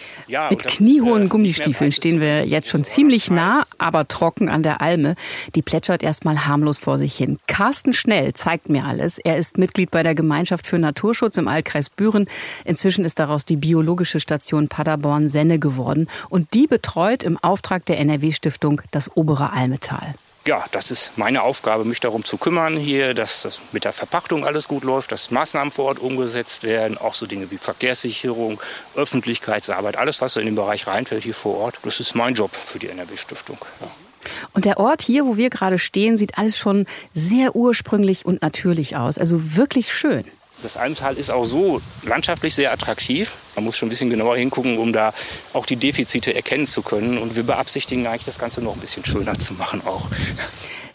Mit 0.51 0.65
kniehohen 0.65 1.27
äh, 1.27 1.29
Gummistiefeln 1.29 1.93
stehen 1.93 2.21
wir 2.21 2.47
jetzt 2.47 2.69
schon 2.69 2.85
ziemlich 2.85 3.31
nah, 3.31 3.65
aber 3.79 4.09
trocken 4.09 4.49
an 4.49 4.63
der 4.63 4.81
Alme. 4.81 5.15
Die 5.55 5.63
plätschert 5.63 6.03
erstmal 6.03 6.47
harmlos 6.47 6.79
vor 6.79 6.99
sich 6.99 7.17
hin. 7.17 7.39
Carsten 7.47 7.93
Schnell 7.93 8.35
zeigt 8.35 8.69
mir 8.69 8.85
alles. 8.85 9.19
Er 9.19 9.37
ist 9.37 9.59
Mitglied 9.59 9.91
bei 9.91 10.03
der 10.03 10.15
Gemeinschaft 10.15 10.67
für 10.67 10.79
Naturschutz 10.79 11.37
im 11.37 11.49
Altkreis 11.49 11.91
Büren. 11.91 12.27
Inzwischen 12.65 13.05
ist 13.05 13.19
daraus 13.19 13.45
die 13.45 13.57
biologische 13.57 14.21
Station 14.21 14.69
Paderborn-Senne 14.69 15.59
geworden. 15.59 16.09
Und 16.29 16.55
die 16.55 16.67
betreut 16.67 17.23
im 17.23 17.39
Auftrag 17.39 17.85
der 17.87 17.99
NRW-Stiftung 17.99 18.83
das 18.91 19.17
obere 19.17 19.53
Almetal 19.53 20.15
ja, 20.47 20.65
das 20.73 20.91
ist 20.91 21.13
meine 21.17 21.43
Aufgabe, 21.43 21.85
mich 21.85 22.01
darum 22.01 22.25
zu 22.25 22.37
kümmern 22.37 22.77
hier, 22.77 23.15
dass 23.15 23.43
das 23.43 23.61
mit 23.73 23.85
der 23.85 23.93
Verpachtung 23.93 24.45
alles 24.45 24.69
gut 24.69 24.85
läuft, 24.85 25.13
dass 25.13 25.31
Maßnahmen 25.31 25.71
vor 25.71 25.87
Ort 25.87 25.99
umgesetzt 25.99 26.63
werden, 26.63 26.99
auch 26.99 27.15
so 27.15 27.27
Dinge 27.27 27.51
wie 27.51 27.59
Verkehrssicherung, 27.59 28.61
Öffentlichkeitsarbeit, 28.95 29.97
alles, 29.97 30.21
was 30.21 30.35
so 30.35 30.41
in 30.41 30.47
den 30.47 30.55
Bereich 30.55 30.87
reinfällt 30.87 31.25
hier 31.25 31.35
vor 31.35 31.57
Ort. 31.59 31.79
Das 31.83 32.01
ist 32.01 32.15
mein 32.15 32.35
Job 32.35 32.55
für 32.55 32.79
die 32.79 32.89
NRW-Stiftung. 32.89 33.59
Ja. 33.81 33.89
Und 34.53 34.65
der 34.65 34.79
Ort 34.79 35.03
hier, 35.03 35.27
wo 35.27 35.37
wir 35.37 35.51
gerade 35.51 35.79
stehen, 35.79 36.17
sieht 36.17 36.39
alles 36.39 36.59
schon 36.59 36.87
sehr 37.15 37.55
ursprünglich 37.55 38.25
und 38.25 38.43
natürlich 38.43 38.97
aus. 38.97 39.19
Also 39.19 39.57
wirklich 39.57 39.95
schön. 39.95 40.25
Das 40.63 40.77
Almtal 40.77 41.17
ist 41.17 41.31
auch 41.31 41.45
so 41.45 41.83
landschaftlich 42.03 42.55
sehr 42.55 42.73
attraktiv. 42.73 43.35
Man 43.55 43.65
muss 43.65 43.77
schon 43.77 43.89
ein 43.89 43.91
bisschen 43.91 44.11
genauer 44.11 44.37
hingucken, 44.37 44.79
um 44.79 44.93
da 44.93 45.13
auch 45.53 45.67
die 45.67 45.77
Defizite 45.77 46.35
erkennen 46.35 46.67
zu 46.67 46.83
können. 46.83 47.19
Und 47.19 47.37
wir 47.37 47.43
beabsichtigen 47.43 48.07
eigentlich, 48.07 48.25
das 48.25 48.39
Ganze 48.39 48.63
noch 48.63 48.75
ein 48.75 48.81
bisschen 48.81 49.05
schöner 49.05 49.39
zu 49.39 49.55
machen 49.55 49.83
auch. 49.85 50.09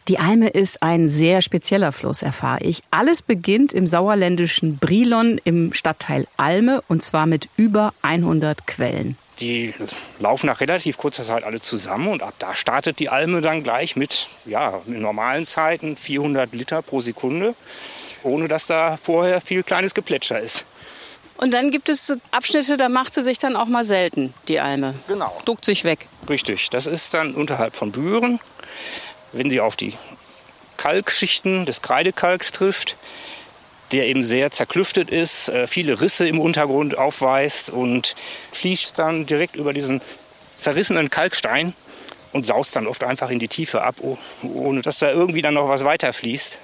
Die 0.08 0.18
Alme 0.18 0.50
ist 0.50 0.82
ein 0.82 1.08
sehr 1.08 1.42
spezieller 1.44 1.92
Fluss, 1.92 2.24
erfahre 2.24 2.64
ich. 2.64 2.82
Alles 2.90 3.22
beginnt 3.22 3.72
im 3.72 3.86
sauerländischen 3.86 4.78
Brilon 4.78 5.40
im 5.44 5.74
Stadtteil 5.74 6.28
Alme 6.38 6.84
und 6.88 7.04
zwar 7.04 7.28
mit 7.28 7.50
über 7.56 7.94
100 8.02 8.66
Quellen. 8.66 9.16
Die 9.40 9.74
laufen 10.20 10.48
nach 10.48 10.60
relativ 10.60 10.98
kurzer 10.98 11.24
Zeit 11.24 11.44
alle 11.44 11.62
zusammen 11.62 12.10
und 12.10 12.24
ab 12.24 12.34
da 12.40 12.56
startet 12.56 13.00
die 13.00 13.10
Alme 13.10 13.42
dann 13.42 13.64
gleich 13.64 13.96
mit, 13.96 14.28
ja, 14.46 14.82
in 14.88 15.02
normalen 15.02 15.46
Zeiten 15.46 15.96
400 15.96 16.52
Liter 16.54 16.82
pro 16.82 17.00
Sekunde. 17.00 17.56
Ohne 18.24 18.48
dass 18.48 18.68
da 18.68 18.98
vorher 18.98 19.42
viel 19.42 19.64
kleines 19.64 19.94
Geplätscher 19.94 20.40
ist. 20.40 20.66
Und 21.38 21.54
dann 21.54 21.72
gibt 21.72 21.90
es 21.90 22.14
Abschnitte, 22.30 22.78
da 22.78 22.88
macht 22.88 23.16
sie 23.16 23.24
sich 23.24 23.40
dann 23.40 23.56
auch 23.56 23.66
mal 23.66 23.84
selten, 23.84 24.34
die 24.48 24.60
Alme. 24.60 24.94
Genau. 25.08 25.36
Duckt 25.46 25.66
sich 25.66 25.84
weg. 25.84 26.08
Richtig, 26.30 26.70
das 26.70 26.86
ist 26.86 27.16
dann 27.16 27.34
unterhalb 27.34 27.76
von 27.76 27.92
Büren. 27.92 28.40
Wenn 29.32 29.50
sie 29.50 29.60
auf 29.60 29.76
die 29.76 29.96
Kalkschichten 30.78 31.66
des 31.66 31.82
Kreidekalks 31.82 32.52
trifft, 32.52 32.96
der 33.92 34.08
eben 34.08 34.24
sehr 34.24 34.52
zerklüftet 34.52 35.10
ist, 35.10 35.50
äh, 35.50 35.68
viele 35.68 36.00
Risse 36.00 36.28
im 36.28 36.40
Untergrund 36.40 36.98
aufweist 36.98 37.70
und 37.70 38.16
fließt 38.52 38.98
dann 38.98 39.26
direkt 39.26 39.56
über 39.56 39.74
diesen 39.74 40.02
zerrissenen 40.56 41.10
Kalkstein 41.10 41.74
und 42.34 42.46
saust 42.46 42.76
dann 42.76 42.88
oft 42.88 43.04
einfach 43.04 43.30
in 43.30 43.40
die 43.40 43.48
Tiefe 43.48 43.82
ab, 43.82 43.96
oh, 44.02 44.18
ohne 44.44 44.82
dass 44.82 45.00
da 45.00 45.12
irgendwie 45.12 45.42
dann 45.42 45.56
noch 45.56 45.68
was 45.68 45.84
weiterfließt. 45.84 46.60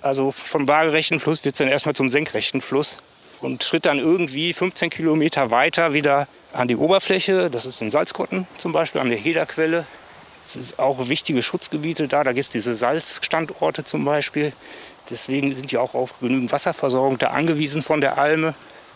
Also 0.00 0.30
vom 0.30 0.68
waagerechten 0.68 1.20
Fluss 1.20 1.44
wird 1.44 1.54
es 1.54 1.58
dann 1.58 1.68
erstmal 1.68 1.94
zum 1.94 2.10
senkrechten 2.10 2.62
Fluss 2.62 2.98
und 3.40 3.62
tritt 3.62 3.86
dann 3.86 3.98
irgendwie 3.98 4.52
15 4.52 4.90
Kilometer 4.90 5.50
weiter 5.50 5.92
wieder 5.92 6.28
an 6.52 6.68
die 6.68 6.76
Oberfläche. 6.76 7.50
Das 7.50 7.66
ist 7.66 7.82
in 7.82 7.90
Salzkotten 7.90 8.46
zum 8.58 8.72
Beispiel, 8.72 9.00
an 9.00 9.08
der 9.08 9.18
Hederquelle. 9.18 9.84
Es 10.42 10.56
ist 10.56 10.78
auch 10.78 11.08
wichtige 11.08 11.42
Schutzgebiete 11.42 12.08
da. 12.08 12.24
Da 12.24 12.32
gibt 12.32 12.46
es 12.46 12.52
diese 12.52 12.74
Salzstandorte 12.74 13.84
zum 13.84 14.04
Beispiel. 14.04 14.52
Deswegen 15.10 15.54
sind 15.54 15.72
die 15.72 15.78
auch 15.78 15.94
auf 15.94 16.20
genügend 16.20 16.52
Wasserversorgung 16.52 17.18
da 17.18 17.28
angewiesen 17.28 17.82
von 17.82 18.00
der 18.00 18.18
Alme. 18.18 18.54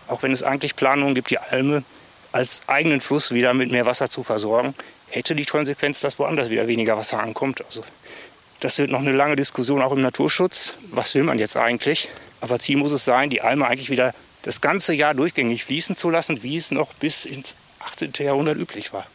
Auch 0.08 0.22
wenn 0.22 0.32
es 0.32 0.42
eigentlich 0.42 0.76
Planungen 0.76 1.14
gibt, 1.14 1.30
die 1.30 1.38
Alme 1.38 1.84
als 2.32 2.62
eigenen 2.66 3.00
Fluss 3.00 3.32
wieder 3.32 3.54
mit 3.54 3.70
mehr 3.70 3.86
Wasser 3.86 4.08
zu 4.08 4.22
versorgen, 4.22 4.74
hätte 5.08 5.34
die 5.34 5.44
Konsequenz, 5.44 6.00
dass 6.00 6.18
woanders 6.18 6.48
wieder 6.48 6.66
weniger 6.66 6.96
Wasser 6.96 7.20
ankommt. 7.20 7.64
Also 7.64 7.82
das 8.62 8.78
wird 8.78 8.90
noch 8.90 9.00
eine 9.00 9.12
lange 9.12 9.34
Diskussion 9.34 9.82
auch 9.82 9.92
im 9.92 10.00
Naturschutz. 10.00 10.76
Was 10.92 11.14
will 11.16 11.24
man 11.24 11.38
jetzt 11.38 11.56
eigentlich? 11.56 12.08
Aber 12.40 12.60
Ziel 12.60 12.76
muss 12.76 12.92
es 12.92 13.04
sein, 13.04 13.28
die 13.28 13.42
Alme 13.42 13.66
eigentlich 13.66 13.90
wieder 13.90 14.14
das 14.42 14.60
ganze 14.60 14.94
Jahr 14.94 15.14
durchgängig 15.14 15.64
fließen 15.64 15.96
zu 15.96 16.10
lassen, 16.10 16.42
wie 16.44 16.56
es 16.56 16.70
noch 16.70 16.94
bis 16.94 17.24
ins 17.24 17.56
18. 17.80 18.12
Jahrhundert 18.20 18.58
üblich 18.58 18.92
war. 18.92 19.06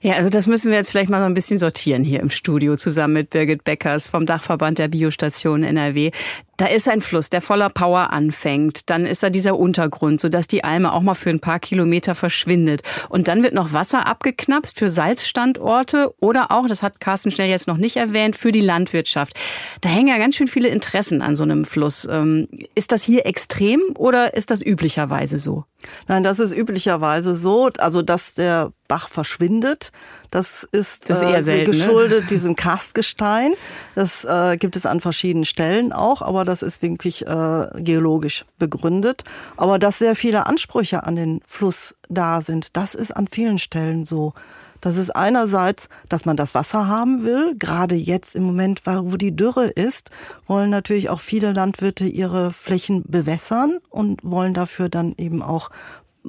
Ja, 0.00 0.14
also 0.14 0.30
das 0.30 0.46
müssen 0.46 0.70
wir 0.70 0.78
jetzt 0.78 0.90
vielleicht 0.90 1.10
mal 1.10 1.20
so 1.20 1.26
ein 1.26 1.34
bisschen 1.34 1.58
sortieren 1.58 2.04
hier 2.04 2.20
im 2.20 2.30
Studio 2.30 2.76
zusammen 2.76 3.14
mit 3.14 3.30
Birgit 3.30 3.64
Beckers 3.64 4.08
vom 4.08 4.26
Dachverband 4.26 4.78
der 4.78 4.88
Biostationen 4.88 5.64
NRW. 5.64 6.12
Da 6.58 6.66
ist 6.66 6.88
ein 6.88 7.00
Fluss, 7.00 7.30
der 7.30 7.40
voller 7.40 7.70
Power 7.70 8.12
anfängt. 8.12 8.90
Dann 8.90 9.06
ist 9.06 9.22
da 9.22 9.30
dieser 9.30 9.56
Untergrund, 9.56 10.20
sodass 10.20 10.48
die 10.48 10.64
Alme 10.64 10.92
auch 10.92 11.02
mal 11.02 11.14
für 11.14 11.30
ein 11.30 11.38
paar 11.38 11.60
Kilometer 11.60 12.16
verschwindet. 12.16 12.82
Und 13.08 13.28
dann 13.28 13.44
wird 13.44 13.54
noch 13.54 13.72
Wasser 13.72 14.06
abgeknapst 14.06 14.76
für 14.76 14.88
Salzstandorte 14.88 16.12
oder 16.18 16.50
auch, 16.50 16.66
das 16.66 16.82
hat 16.82 16.98
Carsten 16.98 17.30
Schnell 17.30 17.48
jetzt 17.48 17.68
noch 17.68 17.76
nicht 17.76 17.96
erwähnt, 17.96 18.34
für 18.34 18.50
die 18.50 18.60
Landwirtschaft. 18.60 19.38
Da 19.82 19.88
hängen 19.88 20.08
ja 20.08 20.18
ganz 20.18 20.34
schön 20.34 20.48
viele 20.48 20.68
Interessen 20.68 21.22
an 21.22 21.36
so 21.36 21.44
einem 21.44 21.64
Fluss. 21.64 22.08
Ähm, 22.10 22.48
ist 22.74 22.90
das 22.90 23.04
hier 23.04 23.24
extrem 23.24 23.80
oder 23.96 24.34
ist 24.34 24.50
das 24.50 24.60
üblicherweise 24.60 25.38
so? 25.38 25.64
Nein, 26.08 26.24
das 26.24 26.40
ist 26.40 26.52
üblicherweise 26.52 27.36
so, 27.36 27.70
also 27.78 28.02
dass 28.02 28.34
der 28.34 28.72
Bach 28.88 29.08
verschwindet. 29.08 29.92
Das 30.30 30.64
ist, 30.64 31.08
das 31.08 31.18
ist 31.18 31.28
eher 31.28 31.38
äh, 31.38 31.42
selten, 31.42 31.70
ne? 31.70 31.76
geschuldet 31.76 32.20
ne? 32.22 32.26
diesem 32.26 32.56
Karstgestein. 32.56 33.52
Das 33.94 34.24
äh, 34.24 34.56
gibt 34.56 34.76
es 34.76 34.86
an 34.86 35.00
verschiedenen 35.00 35.44
Stellen 35.44 35.92
auch, 35.92 36.22
aber 36.22 36.44
das 36.48 36.62
ist 36.62 36.82
wirklich 36.82 37.26
äh, 37.26 37.68
geologisch 37.76 38.44
begründet. 38.58 39.24
Aber 39.56 39.78
dass 39.78 39.98
sehr 39.98 40.16
viele 40.16 40.46
Ansprüche 40.46 41.04
an 41.04 41.16
den 41.16 41.40
Fluss 41.46 41.94
da 42.08 42.40
sind, 42.40 42.76
das 42.76 42.94
ist 42.94 43.16
an 43.16 43.28
vielen 43.28 43.58
Stellen 43.58 44.04
so. 44.04 44.32
Das 44.80 44.96
ist 44.96 45.14
einerseits, 45.14 45.88
dass 46.08 46.24
man 46.24 46.36
das 46.36 46.54
Wasser 46.54 46.86
haben 46.86 47.24
will. 47.24 47.56
Gerade 47.58 47.96
jetzt 47.96 48.36
im 48.36 48.44
Moment, 48.44 48.82
wo 48.84 49.16
die 49.16 49.34
Dürre 49.34 49.66
ist, 49.66 50.10
wollen 50.46 50.70
natürlich 50.70 51.10
auch 51.10 51.20
viele 51.20 51.52
Landwirte 51.52 52.04
ihre 52.06 52.52
Flächen 52.52 53.02
bewässern 53.06 53.78
und 53.90 54.20
wollen 54.22 54.54
dafür 54.54 54.88
dann 54.88 55.14
eben 55.18 55.42
auch 55.42 55.70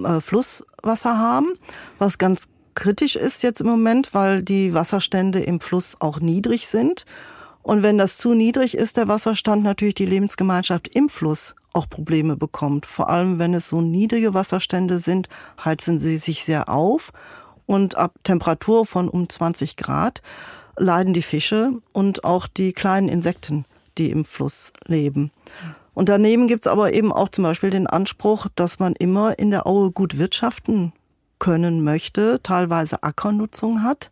äh, 0.04 0.20
Flusswasser 0.20 1.18
haben, 1.18 1.54
was 2.00 2.18
ganz 2.18 2.48
kritisch 2.76 3.16
ist 3.16 3.44
jetzt 3.44 3.62
im 3.62 3.68
Moment, 3.68 4.14
weil 4.14 4.42
die 4.42 4.74
Wasserstände 4.74 5.42
im 5.42 5.60
Fluss 5.60 5.98
auch 6.00 6.20
niedrig 6.20 6.68
sind. 6.68 7.06
Und 7.62 7.84
wenn 7.84 7.98
das 7.98 8.18
zu 8.18 8.34
niedrig 8.34 8.76
ist, 8.76 8.98
der 8.98 9.08
Wasserstand, 9.08 9.64
natürlich 9.64 9.96
die 9.96 10.06
Lebensgemeinschaft 10.06 10.88
im 10.96 11.10
Fluss 11.10 11.56
auch 11.74 11.90
Probleme 11.90 12.36
bekommt. 12.36 12.86
Vor 12.86 13.10
allem, 13.10 13.40
wenn 13.40 13.54
es 13.54 13.68
so 13.68 13.82
niedrige 13.82 14.34
Wasserstände 14.34 15.00
sind, 15.00 15.28
heizen 15.64 16.00
sie 16.00 16.18
sich 16.18 16.44
sehr 16.44 16.70
auf. 16.70 17.12
Und 17.66 17.96
ab 17.96 18.16
Temperatur 18.24 18.86
von 18.86 19.08
um 19.08 19.30
20 19.30 19.78
Grad 19.78 20.22
leiden 20.78 21.14
die 21.14 21.22
Fische 21.22 21.74
und 21.92 22.24
auch 22.24 22.48
die 22.48 22.74
kleinen 22.74 23.10
Insekten, 23.10 23.66
die 23.98 24.10
im 24.10 24.26
Fluss 24.26 24.74
leben. 24.86 25.32
Und 25.94 26.10
daneben 26.10 26.48
gibt's 26.48 26.68
aber 26.68 26.94
eben 26.94 27.12
auch 27.12 27.30
zum 27.30 27.44
Beispiel 27.44 27.70
den 27.70 27.86
Anspruch, 27.86 28.48
dass 28.56 28.80
man 28.80 28.94
immer 28.94 29.38
in 29.38 29.52
der 29.52 29.68
Aue 29.68 29.92
gut 29.92 30.18
wirtschaften 30.18 30.94
können 31.38 31.84
möchte, 31.84 32.40
teilweise 32.42 33.04
Ackernutzung 33.04 33.84
hat. 33.84 34.10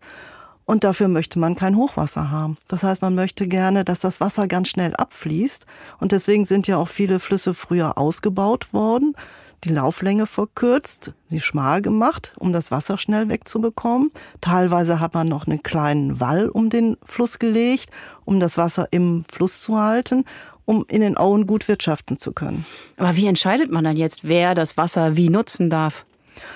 Und 0.68 0.84
dafür 0.84 1.08
möchte 1.08 1.40
man 1.40 1.56
kein 1.56 1.78
Hochwasser 1.78 2.30
haben. 2.30 2.58
Das 2.68 2.84
heißt, 2.84 3.02
man 3.02 3.16
möchte 3.16 3.48
gerne, 3.48 3.86
dass 3.86 4.00
das 4.00 4.20
Wasser 4.20 4.48
ganz 4.48 4.68
schnell 4.68 4.94
abfließt. 4.94 5.66
Und 6.00 6.12
deswegen 6.12 6.46
sind 6.46 6.68
ja 6.68 6.76
auch 6.76 6.90
viele 6.90 7.22
Flüsse 7.22 7.54
früher 7.54 7.98
ausgebaut 7.98 8.74
worden, 8.74 9.16
die 9.64 9.70
Lauflänge 9.70 10.28
verkürzt, 10.28 11.14
sie 11.30 11.40
schmal 11.40 11.82
gemacht, 11.82 12.34
um 12.38 12.52
das 12.52 12.70
Wasser 12.70 12.98
schnell 12.98 13.30
wegzubekommen. 13.30 14.12
Teilweise 14.42 15.00
hat 15.00 15.14
man 15.14 15.30
noch 15.30 15.48
einen 15.48 15.64
kleinen 15.64 16.20
Wall 16.20 16.50
um 16.50 16.70
den 16.70 16.98
Fluss 17.04 17.40
gelegt, 17.40 17.90
um 18.26 18.42
das 18.42 18.58
Wasser 18.58 18.90
im 18.92 19.24
Fluss 19.32 19.64
zu 19.64 19.80
halten 19.80 20.26
um 20.70 20.84
in 20.90 21.00
den 21.00 21.16
Auen 21.16 21.48
gut 21.48 21.70
wirtschaften 21.70 22.18
zu 22.18 22.34
können. 22.34 22.66
Aber 22.98 23.16
wie 23.16 23.26
entscheidet 23.26 23.72
man 23.72 23.86
dann 23.86 23.96
jetzt, 23.96 24.28
wer 24.28 24.54
das 24.54 24.76
Wasser 24.76 25.16
wie 25.16 25.30
nutzen 25.30 25.70
darf? 25.70 26.06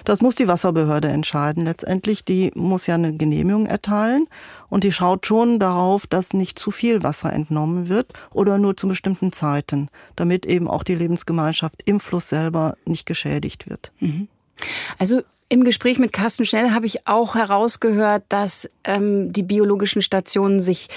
Das 0.06 0.22
muss 0.22 0.36
die 0.36 0.48
Wasserbehörde 0.48 1.08
entscheiden. 1.08 1.66
Letztendlich, 1.66 2.26
die 2.26 2.52
muss 2.56 2.88
ja 2.88 2.96
eine 2.96 3.16
Genehmigung 3.16 3.66
erteilen 3.66 4.28
und 4.70 4.84
die 4.84 4.92
schaut 4.92 5.26
schon 5.26 5.60
darauf, 5.60 6.08
dass 6.08 6.34
nicht 6.34 6.60
zu 6.60 6.72
viel 6.72 7.04
Wasser 7.04 7.32
entnommen 7.34 7.90
wird 7.90 8.14
oder 8.32 8.58
nur 8.58 8.78
zu 8.78 8.88
bestimmten 8.88 9.32
Zeiten, 9.32 9.90
damit 10.16 10.46
eben 10.46 10.68
auch 10.68 10.84
die 10.84 10.96
Lebensgemeinschaft 10.96 11.82
im 11.86 12.00
Fluss 12.00 12.30
selber 12.30 12.76
nicht 12.86 13.06
geschädigt 13.06 13.70
wird. 13.70 13.92
Mhm. 14.00 14.28
Also 14.98 15.22
im 15.50 15.66
Gespräch 15.66 16.00
mit 16.00 16.14
Carsten 16.14 16.46
Schnell 16.46 16.72
habe 16.72 16.86
ich 16.86 17.08
auch 17.08 17.36
herausgehört, 17.36 18.24
dass 18.30 18.70
ähm, 18.86 19.34
die 19.34 19.44
biologischen 19.44 20.02
Stationen 20.02 20.62
sich 20.62 20.88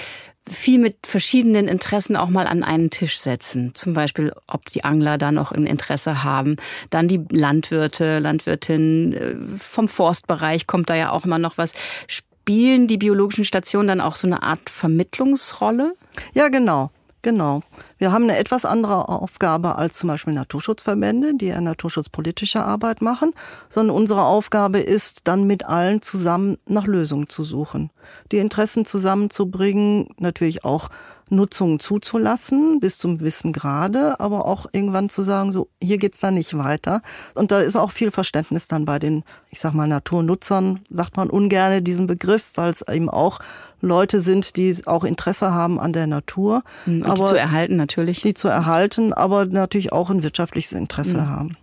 viel 0.49 0.79
mit 0.79 1.07
verschiedenen 1.07 1.67
Interessen 1.67 2.15
auch 2.15 2.29
mal 2.29 2.47
an 2.47 2.63
einen 2.63 2.89
Tisch 2.89 3.17
setzen. 3.17 3.73
Zum 3.73 3.93
Beispiel, 3.93 4.31
ob 4.47 4.65
die 4.65 4.83
Angler 4.83 5.17
da 5.17 5.31
noch 5.31 5.51
ein 5.51 5.65
Interesse 5.65 6.23
haben. 6.23 6.57
Dann 6.89 7.07
die 7.07 7.21
Landwirte, 7.29 8.19
Landwirtinnen 8.19 9.13
äh, 9.13 9.35
vom 9.57 9.87
Forstbereich 9.87 10.67
kommt 10.67 10.89
da 10.89 10.95
ja 10.95 11.11
auch 11.11 11.25
immer 11.25 11.39
noch 11.39 11.57
was. 11.57 11.73
Spielen 12.07 12.87
die 12.87 12.97
biologischen 12.97 13.45
Stationen 13.45 13.87
dann 13.87 14.01
auch 14.01 14.15
so 14.15 14.27
eine 14.27 14.43
Art 14.43 14.69
Vermittlungsrolle? 14.69 15.93
Ja, 16.33 16.49
genau. 16.49 16.91
Genau. 17.23 17.63
Wir 17.97 18.11
haben 18.11 18.23
eine 18.23 18.37
etwas 18.37 18.65
andere 18.65 19.07
Aufgabe 19.07 19.75
als 19.75 19.97
zum 19.97 20.07
Beispiel 20.07 20.33
Naturschutzverbände, 20.33 21.35
die 21.35 21.47
ja 21.47 21.61
naturschutzpolitische 21.61 22.63
Arbeit 22.63 23.01
machen, 23.01 23.31
sondern 23.69 23.95
unsere 23.95 24.23
Aufgabe 24.23 24.79
ist, 24.79 25.21
dann 25.23 25.47
mit 25.47 25.65
allen 25.65 26.01
zusammen 26.01 26.57
nach 26.67 26.87
Lösungen 26.87 27.29
zu 27.29 27.43
suchen. 27.43 27.91
Die 28.31 28.37
Interessen 28.37 28.85
zusammenzubringen, 28.85 30.09
natürlich 30.19 30.65
auch 30.65 30.89
Nutzung 31.29 31.79
zuzulassen, 31.79 32.79
bis 32.79 32.97
zum 32.97 33.19
Wissen 33.19 33.51
Grade, 33.51 34.19
aber 34.19 34.45
auch 34.45 34.67
irgendwann 34.71 35.09
zu 35.09 35.23
sagen, 35.23 35.51
so, 35.51 35.69
hier 35.81 35.97
geht's 35.97 36.19
da 36.19 36.29
nicht 36.29 36.55
weiter. 36.57 37.01
Und 37.33 37.51
da 37.51 37.61
ist 37.61 37.75
auch 37.75 37.91
viel 37.91 38.11
Verständnis 38.11 38.67
dann 38.67 38.85
bei 38.85 38.99
den, 38.99 39.23
ich 39.49 39.59
sag 39.59 39.73
mal, 39.73 39.87
Naturnutzern, 39.87 40.81
sagt 40.89 41.17
man 41.17 41.29
ungerne 41.29 41.81
diesen 41.81 42.05
Begriff, 42.05 42.51
weil 42.55 42.71
es 42.71 42.87
eben 42.87 43.09
auch 43.09 43.39
Leute 43.81 44.21
sind, 44.21 44.55
die 44.55 44.75
auch 44.85 45.03
Interesse 45.03 45.51
haben 45.51 45.79
an 45.79 45.93
der 45.93 46.07
Natur. 46.07 46.63
Hm, 46.85 47.01
und 47.01 47.09
aber 47.09 47.25
zu 47.25 47.35
erhalten 47.35 47.75
natürlich. 47.85 48.21
Die 48.21 48.33
zu 48.33 48.47
erhalten, 48.47 49.13
aber 49.13 49.45
natürlich 49.45 49.91
auch 49.91 50.09
ein 50.09 50.23
wirtschaftliches 50.23 50.71
Interesse 50.71 51.17
mhm. 51.17 51.29
haben. 51.29 51.57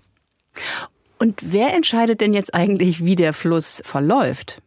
Und 1.19 1.41
wer 1.53 1.75
entscheidet 1.75 2.21
denn 2.21 2.33
jetzt 2.33 2.55
eigentlich, 2.55 3.05
wie 3.05 3.17
der 3.17 3.33
Fluss 3.33 3.83
verläuft? 3.85 4.63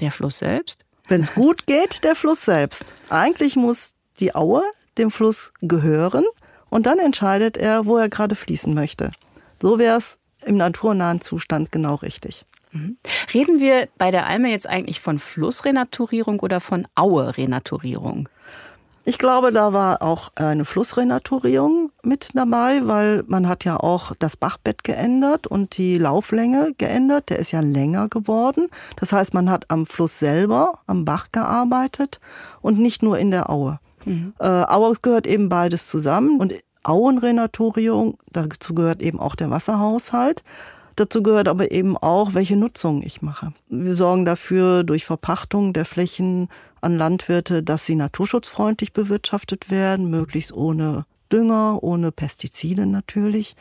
Der 0.00 0.10
Fluss 0.10 0.38
selbst? 0.38 0.84
Wenn 1.06 1.20
es 1.20 1.34
gut 1.34 1.66
geht, 1.66 2.04
der 2.04 2.14
Fluss 2.14 2.44
selbst. 2.44 2.94
Eigentlich 3.08 3.56
muss 3.56 3.94
die 4.18 4.34
Aue 4.34 4.62
dem 4.98 5.10
Fluss 5.10 5.52
gehören 5.60 6.24
und 6.68 6.86
dann 6.86 6.98
entscheidet 6.98 7.56
er, 7.56 7.86
wo 7.86 7.96
er 7.96 8.08
gerade 8.08 8.34
fließen 8.34 8.74
möchte. 8.74 9.10
So 9.60 9.78
wäre 9.78 9.98
es 9.98 10.18
im 10.44 10.56
naturnahen 10.56 11.20
Zustand 11.20 11.72
genau 11.72 11.96
richtig. 11.96 12.44
Mhm. 12.72 12.98
Reden 13.34 13.60
wir 13.60 13.88
bei 13.98 14.10
der 14.10 14.26
Alme 14.26 14.50
jetzt 14.50 14.68
eigentlich 14.68 15.00
von 15.00 15.18
Flussrenaturierung 15.18 16.40
oder 16.40 16.60
von 16.60 16.86
Aue-Renaturierung? 16.94 18.28
Ich 19.04 19.18
glaube, 19.18 19.50
da 19.50 19.72
war 19.72 20.02
auch 20.02 20.30
eine 20.34 20.64
Flussrenaturierung 20.64 21.90
mit 22.02 22.30
dabei, 22.34 22.82
weil 22.86 23.24
man 23.26 23.48
hat 23.48 23.64
ja 23.64 23.78
auch 23.78 24.12
das 24.18 24.36
Bachbett 24.36 24.84
geändert 24.84 25.46
und 25.46 25.78
die 25.78 25.96
Lauflänge 25.96 26.74
geändert. 26.76 27.30
Der 27.30 27.38
ist 27.38 27.52
ja 27.52 27.60
länger 27.60 28.08
geworden. 28.08 28.68
Das 28.96 29.12
heißt, 29.12 29.32
man 29.32 29.50
hat 29.50 29.64
am 29.68 29.86
Fluss 29.86 30.18
selber, 30.18 30.80
am 30.86 31.06
Bach 31.06 31.28
gearbeitet 31.32 32.20
und 32.60 32.78
nicht 32.78 33.02
nur 33.02 33.18
in 33.18 33.30
der 33.30 33.48
Aue. 33.48 33.80
Mhm. 34.04 34.34
Äh, 34.38 34.64
es 34.92 35.02
gehört 35.02 35.26
eben 35.26 35.48
beides 35.48 35.88
zusammen. 35.88 36.38
Und 36.38 36.54
Auenrenaturierung, 36.82 38.18
dazu 38.32 38.74
gehört 38.74 39.02
eben 39.02 39.18
auch 39.18 39.34
der 39.34 39.50
Wasserhaushalt. 39.50 40.42
Dazu 40.96 41.22
gehört 41.22 41.48
aber 41.48 41.70
eben 41.70 41.96
auch, 41.96 42.34
welche 42.34 42.56
Nutzung 42.56 43.02
ich 43.02 43.22
mache. 43.22 43.52
Wir 43.68 43.94
sorgen 43.94 44.24
dafür 44.24 44.84
durch 44.84 45.04
Verpachtung 45.04 45.72
der 45.72 45.84
Flächen 45.84 46.48
an 46.80 46.96
Landwirte, 46.96 47.62
dass 47.62 47.86
sie 47.86 47.94
naturschutzfreundlich 47.94 48.92
bewirtschaftet 48.92 49.70
werden, 49.70 50.10
möglichst 50.10 50.52
ohne 50.52 51.04
Dünger, 51.32 51.82
ohne 51.82 52.10
Pestizide 52.12 52.86
natürlich, 52.86 53.54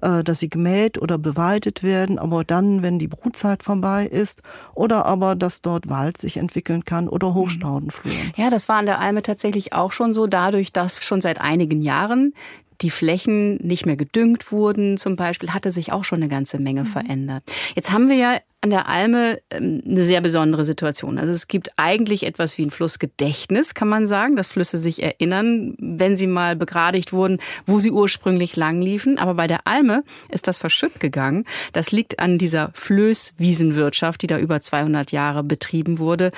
äh, 0.00 0.24
dass 0.24 0.40
sie 0.40 0.50
gemäht 0.50 1.00
oder 1.00 1.18
beweidet 1.18 1.82
werden, 1.82 2.18
aber 2.18 2.44
dann, 2.44 2.82
wenn 2.82 2.98
die 2.98 3.08
Brutzeit 3.08 3.62
vorbei 3.62 4.06
ist, 4.06 4.42
oder 4.74 5.06
aber, 5.06 5.36
dass 5.36 5.62
dort 5.62 5.88
Wald 5.88 6.18
sich 6.18 6.36
entwickeln 6.36 6.84
kann 6.84 7.08
oder 7.08 7.30
mhm. 7.30 7.34
Hochstaudenfluren. 7.34 8.32
Ja, 8.36 8.50
das 8.50 8.68
war 8.68 8.76
an 8.78 8.86
der 8.86 8.98
Alme 8.98 9.22
tatsächlich 9.22 9.72
auch 9.72 9.92
schon 9.92 10.12
so, 10.12 10.26
dadurch, 10.26 10.72
dass 10.72 11.02
schon 11.04 11.20
seit 11.20 11.40
einigen 11.40 11.82
Jahren 11.82 12.34
die 12.82 12.90
Flächen 12.90 13.56
nicht 13.56 13.86
mehr 13.86 13.96
gedüngt 13.96 14.52
wurden, 14.52 14.96
zum 14.96 15.16
Beispiel, 15.16 15.50
hatte 15.50 15.72
sich 15.72 15.92
auch 15.92 16.04
schon 16.04 16.18
eine 16.18 16.28
ganze 16.28 16.58
Menge 16.58 16.82
mhm. 16.82 16.86
verändert. 16.86 17.44
Jetzt 17.74 17.90
haben 17.90 18.08
wir 18.08 18.16
ja 18.16 18.38
an 18.62 18.70
der 18.70 18.88
Alme 18.88 19.40
ähm, 19.50 19.82
eine 19.84 20.02
sehr 20.02 20.20
besondere 20.20 20.64
Situation. 20.64 21.18
Also 21.18 21.32
es 21.32 21.48
gibt 21.48 21.72
eigentlich 21.76 22.24
etwas 22.24 22.56
wie 22.58 22.64
ein 22.64 22.70
Flussgedächtnis, 22.70 23.74
kann 23.74 23.88
man 23.88 24.06
sagen, 24.06 24.36
dass 24.36 24.46
Flüsse 24.46 24.78
sich 24.78 25.02
erinnern, 25.02 25.74
wenn 25.78 26.14
sie 26.14 26.28
mal 26.28 26.54
begradigt 26.54 27.12
wurden, 27.12 27.38
wo 27.66 27.80
sie 27.80 27.90
ursprünglich 27.90 28.54
lang 28.54 28.80
liefen. 28.80 29.18
Aber 29.18 29.34
bei 29.34 29.48
der 29.48 29.66
Alme 29.66 30.04
ist 30.30 30.46
das 30.46 30.58
verschütt 30.58 31.00
gegangen. 31.00 31.44
Das 31.72 31.90
liegt 31.90 32.20
an 32.20 32.38
dieser 32.38 32.70
Flößwiesenwirtschaft, 32.74 34.22
die 34.22 34.28
da 34.28 34.38
über 34.38 34.60
200 34.60 35.10
Jahre 35.10 35.42
betrieben 35.42 35.98
wurde. 35.98 36.30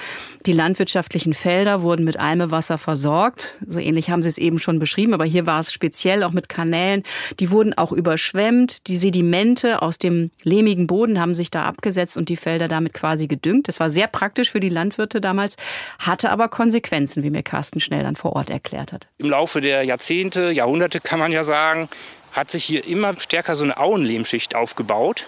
Die 0.47 0.53
landwirtschaftlichen 0.53 1.35
Felder 1.35 1.83
wurden 1.83 2.07
mit 2.07 2.19
Almewasser 2.19 2.79
versorgt. 2.79 3.59
So 3.69 3.79
ähnlich 3.81 4.09
haben 4.09 4.23
sie 4.23 4.31
es 4.31 4.39
eben 4.39 4.59
schon 4.59 4.79
beschrieben, 4.79 5.13
aber 5.13 5.27
hier 5.27 5.45
war 5.45 5.61
es 5.61 5.75
speziell 5.75 6.23
auch 6.23 6.33
mit 6.33 6.49
Kanälen. 6.49 7.03
Die 7.39 7.51
wurden 7.51 7.75
auch 7.75 7.93
überschwemmt. 7.93 8.89
Die 8.89 8.97
Sedimente 8.97 9.83
aus 9.83 9.99
dem 9.99 10.31
lehmigen 10.43 10.87
Boden 10.87 11.21
haben 11.21 11.35
sich 11.35 11.51
da 11.51 11.65
abgesetzt 11.65 12.14
und 12.17 12.29
die 12.29 12.37
Felder 12.37 12.69
damit 12.69 12.95
quasi 12.95 13.27
gedüngt. 13.27 13.69
Das 13.69 13.81
war 13.81 13.91
sehr 13.91 14.07
praktisch 14.07 14.51
für 14.51 14.61
die 14.61 14.69
Landwirte 14.69 15.21
damals, 15.21 15.57
hatte 15.99 16.31
aber 16.31 16.49
Konsequenzen, 16.49 17.23
wie 17.23 17.31
mir 17.31 17.43
Carsten 17.43 17.81
Schnell 17.81 18.03
dann 18.03 18.17
vor 18.17 18.35
Ort 18.35 18.51
erklärt 18.51 18.93
hat. 18.93 19.07
Im 19.19 19.31
Laufe 19.31 19.61
der 19.61 19.83
Jahrzehnte, 19.83 20.51
Jahrhunderte 20.51 21.01
kann 21.01 21.19
man 21.19 21.33
ja 21.33 21.45
sagen, 21.45 21.89
hat 22.33 22.51
sich 22.51 22.65
hier 22.65 22.85
immer 22.85 23.19
stärker 23.19 23.57
so 23.57 23.65
eine 23.65 23.77
Auenlehmschicht 23.77 24.55
aufgebaut, 24.55 25.27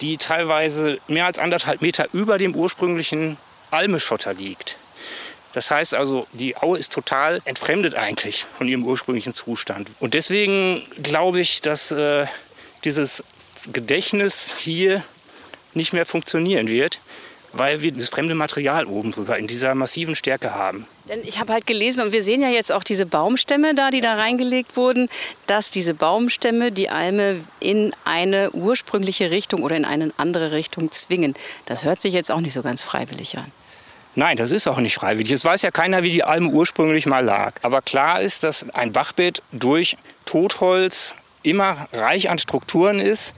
die 0.00 0.16
teilweise 0.16 0.98
mehr 1.08 1.26
als 1.26 1.38
anderthalb 1.38 1.82
Meter 1.82 2.08
über 2.12 2.38
dem 2.38 2.54
ursprünglichen 2.54 3.36
Almeschotter 3.70 4.34
liegt. 4.34 4.76
Das 5.52 5.70
heißt 5.70 5.94
also, 5.94 6.26
die 6.32 6.56
Aue 6.56 6.78
ist 6.78 6.92
total 6.92 7.40
entfremdet 7.44 7.94
eigentlich 7.94 8.44
von 8.56 8.68
ihrem 8.68 8.84
ursprünglichen 8.84 9.34
Zustand. 9.34 9.90
Und 9.98 10.14
deswegen 10.14 10.82
glaube 11.02 11.40
ich, 11.40 11.62
dass 11.62 11.90
äh, 11.90 12.26
dieses 12.84 13.24
Gedächtnis 13.72 14.54
hier 14.58 15.02
nicht 15.78 15.94
mehr 15.94 16.04
funktionieren 16.04 16.68
wird, 16.68 17.00
weil 17.52 17.80
wir 17.80 17.92
das 17.92 18.10
fremde 18.10 18.34
Material 18.34 18.84
oben 18.84 19.10
drüber 19.10 19.38
in 19.38 19.46
dieser 19.46 19.74
massiven 19.74 20.14
Stärke 20.14 20.54
haben. 20.54 20.86
Denn 21.08 21.20
ich 21.24 21.38
habe 21.38 21.54
halt 21.54 21.66
gelesen 21.66 22.04
und 22.04 22.12
wir 22.12 22.22
sehen 22.22 22.42
ja 22.42 22.50
jetzt 22.50 22.70
auch 22.70 22.84
diese 22.84 23.06
Baumstämme 23.06 23.74
da, 23.74 23.90
die 23.90 24.02
da 24.02 24.14
reingelegt 24.14 24.76
wurden, 24.76 25.08
dass 25.46 25.70
diese 25.70 25.94
Baumstämme 25.94 26.70
die 26.70 26.90
Alme 26.90 27.40
in 27.60 27.92
eine 28.04 28.50
ursprüngliche 28.50 29.30
Richtung 29.30 29.62
oder 29.62 29.76
in 29.76 29.86
eine 29.86 30.10
andere 30.18 30.52
Richtung 30.52 30.90
zwingen. 30.92 31.34
Das 31.64 31.84
hört 31.84 32.02
sich 32.02 32.12
jetzt 32.12 32.30
auch 32.30 32.40
nicht 32.40 32.52
so 32.52 32.62
ganz 32.62 32.82
freiwillig 32.82 33.38
an. 33.38 33.50
Nein, 34.14 34.36
das 34.36 34.50
ist 34.50 34.66
auch 34.66 34.78
nicht 34.78 34.96
freiwillig. 34.96 35.30
Es 35.30 35.44
weiß 35.44 35.62
ja 35.62 35.70
keiner, 35.70 36.02
wie 36.02 36.10
die 36.10 36.24
Alme 36.24 36.50
ursprünglich 36.50 37.06
mal 37.06 37.24
lag. 37.24 37.54
Aber 37.62 37.82
klar 37.82 38.20
ist, 38.20 38.42
dass 38.42 38.68
ein 38.70 38.92
Bachbett 38.92 39.42
durch 39.52 39.96
Totholz 40.24 41.14
immer 41.42 41.88
reich 41.92 42.28
an 42.28 42.38
Strukturen 42.38 42.98
ist, 42.98 43.32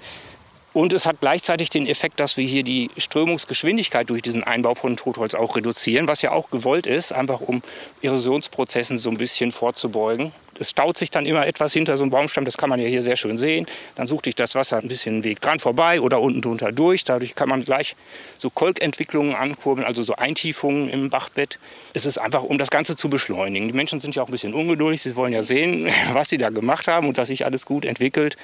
und 0.73 0.93
es 0.93 1.07
hat 1.07 1.21
gleichzeitig 1.21 1.71
den 1.71 1.87
Effekt, 1.87 2.21
dass 2.21 2.37
wir 2.37 2.47
hier 2.47 2.63
die 2.63 2.91
Strömungsgeschwindigkeit 2.97 4.09
durch 4.09 4.23
diesen 4.23 4.45
Einbau 4.45 4.75
von 4.75 4.97
Totholz 4.97 5.35
auch 5.35 5.57
reduzieren, 5.57 6.09
was 6.09 6.23
ja 6.23 6.33
auch 6.33 6.51
gewollt 6.51 6.87
ist, 6.87 7.13
einfach 7.13 7.41
um 7.41 7.63
Erosionsprozessen 8.03 8.99
so 8.99 9.11
ein 9.11 9.17
bisschen 9.17 9.53
vorzubeugen 9.53 10.33
es 10.61 10.71
staut 10.71 10.99
sich 10.99 11.11
dann 11.11 11.25
immer 11.25 11.47
etwas 11.47 11.73
hinter 11.73 11.97
so 11.97 12.05
einem 12.05 12.11
Baumstamm, 12.11 12.45
das 12.45 12.59
kann 12.59 12.69
man 12.69 12.79
ja 12.79 12.87
hier 12.87 13.03
sehr 13.03 13.17
schön 13.17 13.39
sehen. 13.39 13.67
Dann 13.95 14.07
sucht 14.07 14.27
sich 14.27 14.35
das 14.35 14.55
Wasser 14.55 14.79
ein 14.79 14.89
bisschen 14.89 15.25
Weg 15.25 15.41
dran 15.41 15.59
vorbei 15.59 16.01
oder 16.01 16.21
unten 16.21 16.43
drunter 16.43 16.71
durch. 16.71 17.05
Dadurch 17.05 17.35
kann 17.35 17.49
man 17.49 17.65
gleich 17.65 17.97
so 18.37 18.51
Kolkentwicklungen 18.51 19.35
ankurbeln, 19.35 19.87
also 19.87 20.03
so 20.03 20.17
Eintiefungen 20.17 20.91
im 20.91 21.09
Bachbett. 21.09 21.59
Es 21.95 22.05
ist 22.05 22.19
einfach, 22.19 22.43
um 22.43 22.59
das 22.59 22.71
Ganze 22.71 22.95
zu 22.95 23.09
beschleunigen. 23.09 23.69
Die 23.69 23.75
Menschen 23.75 24.01
sind 24.01 24.15
ja 24.15 24.23
auch 24.23 24.29
ein 24.29 24.33
bisschen 24.33 24.53
ungeduldig. 24.53 25.03
Sie 25.03 25.17
wollen 25.17 25.33
ja 25.33 25.43
sehen, 25.43 25.89
was 26.13 26.29
sie 26.29 26.37
da 26.39 26.51
gemacht 26.51 26.87
haben 26.87 27.09
und 27.09 27.17
dass 27.17 27.29
sich 27.29 27.47
alles 27.47 27.65
gut 27.65 27.87
entwickelt. 27.87 28.37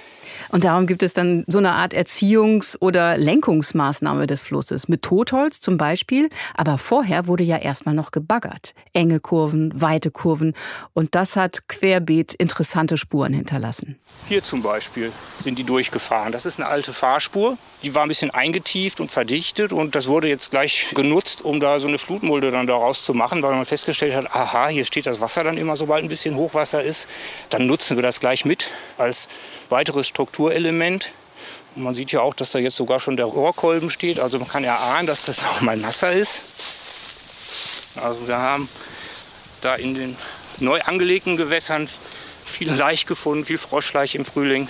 Und 0.48 0.64
darum 0.64 0.86
gibt 0.86 1.02
es 1.02 1.12
dann 1.12 1.44
so 1.46 1.58
eine 1.58 1.72
Art 1.72 1.92
Erziehungs- 1.92 2.78
oder 2.80 3.18
Lenkungsmaßnahme 3.18 4.26
des 4.26 4.40
Flusses 4.40 4.88
mit 4.88 5.02
Totholz 5.02 5.60
zum 5.60 5.76
Beispiel. 5.76 6.30
Aber 6.54 6.78
vorher 6.78 7.26
wurde 7.26 7.44
ja 7.44 7.58
erstmal 7.58 7.94
noch 7.94 8.10
gebaggert. 8.10 8.72
Enge 8.94 9.20
Kurven, 9.20 9.78
weite 9.78 10.10
Kurven. 10.10 10.54
Und 10.94 11.14
das 11.14 11.36
hat 11.36 11.68
quer 11.68 12.00
querbeet 12.06 12.34
interessante 12.34 12.96
Spuren 12.96 13.32
hinterlassen. 13.32 13.98
Hier 14.28 14.42
zum 14.42 14.62
Beispiel 14.62 15.12
sind 15.42 15.58
die 15.58 15.64
durchgefahren. 15.64 16.32
Das 16.32 16.46
ist 16.46 16.58
eine 16.58 16.68
alte 16.68 16.92
Fahrspur. 16.92 17.58
Die 17.82 17.94
war 17.94 18.02
ein 18.02 18.08
bisschen 18.08 18.30
eingetieft 18.30 19.00
und 19.00 19.10
verdichtet 19.10 19.72
und 19.72 19.94
das 19.94 20.06
wurde 20.06 20.28
jetzt 20.28 20.50
gleich 20.50 20.86
genutzt, 20.94 21.42
um 21.44 21.60
da 21.60 21.80
so 21.80 21.88
eine 21.88 21.98
Flutmulde 21.98 22.50
dann 22.50 22.66
daraus 22.66 23.04
zu 23.04 23.12
machen, 23.14 23.42
weil 23.42 23.54
man 23.54 23.66
festgestellt 23.66 24.14
hat, 24.14 24.34
aha, 24.34 24.68
hier 24.68 24.84
steht 24.84 25.06
das 25.06 25.20
Wasser 25.20 25.44
dann 25.44 25.58
immer, 25.58 25.76
sobald 25.76 26.04
ein 26.04 26.08
bisschen 26.08 26.36
Hochwasser 26.36 26.82
ist. 26.82 27.08
Dann 27.50 27.66
nutzen 27.66 27.96
wir 27.96 28.02
das 28.02 28.20
gleich 28.20 28.44
mit 28.44 28.70
als 28.98 29.28
weiteres 29.68 30.06
Strukturelement. 30.06 31.10
Und 31.74 31.82
man 31.82 31.94
sieht 31.94 32.12
ja 32.12 32.20
auch, 32.20 32.34
dass 32.34 32.52
da 32.52 32.58
jetzt 32.58 32.76
sogar 32.76 33.00
schon 33.00 33.16
der 33.16 33.26
Rohrkolben 33.26 33.90
steht. 33.90 34.18
Also 34.18 34.38
man 34.38 34.48
kann 34.48 34.64
ja 34.64 34.76
ahnen, 34.76 35.06
dass 35.06 35.24
das 35.24 35.44
auch 35.44 35.60
mal 35.60 35.76
nasser 35.76 36.12
ist. 36.12 36.40
Also 37.96 38.26
wir 38.28 38.38
haben 38.38 38.68
da 39.60 39.74
in 39.74 39.94
den 39.94 40.16
neu 40.60 40.80
angelegten 40.82 41.36
Gewässern 41.36 41.88
viel 42.44 42.72
Laich 42.72 43.06
gefunden, 43.06 43.44
viel 43.44 43.58
Froschlaich 43.58 44.14
im 44.14 44.24
Frühling. 44.24 44.68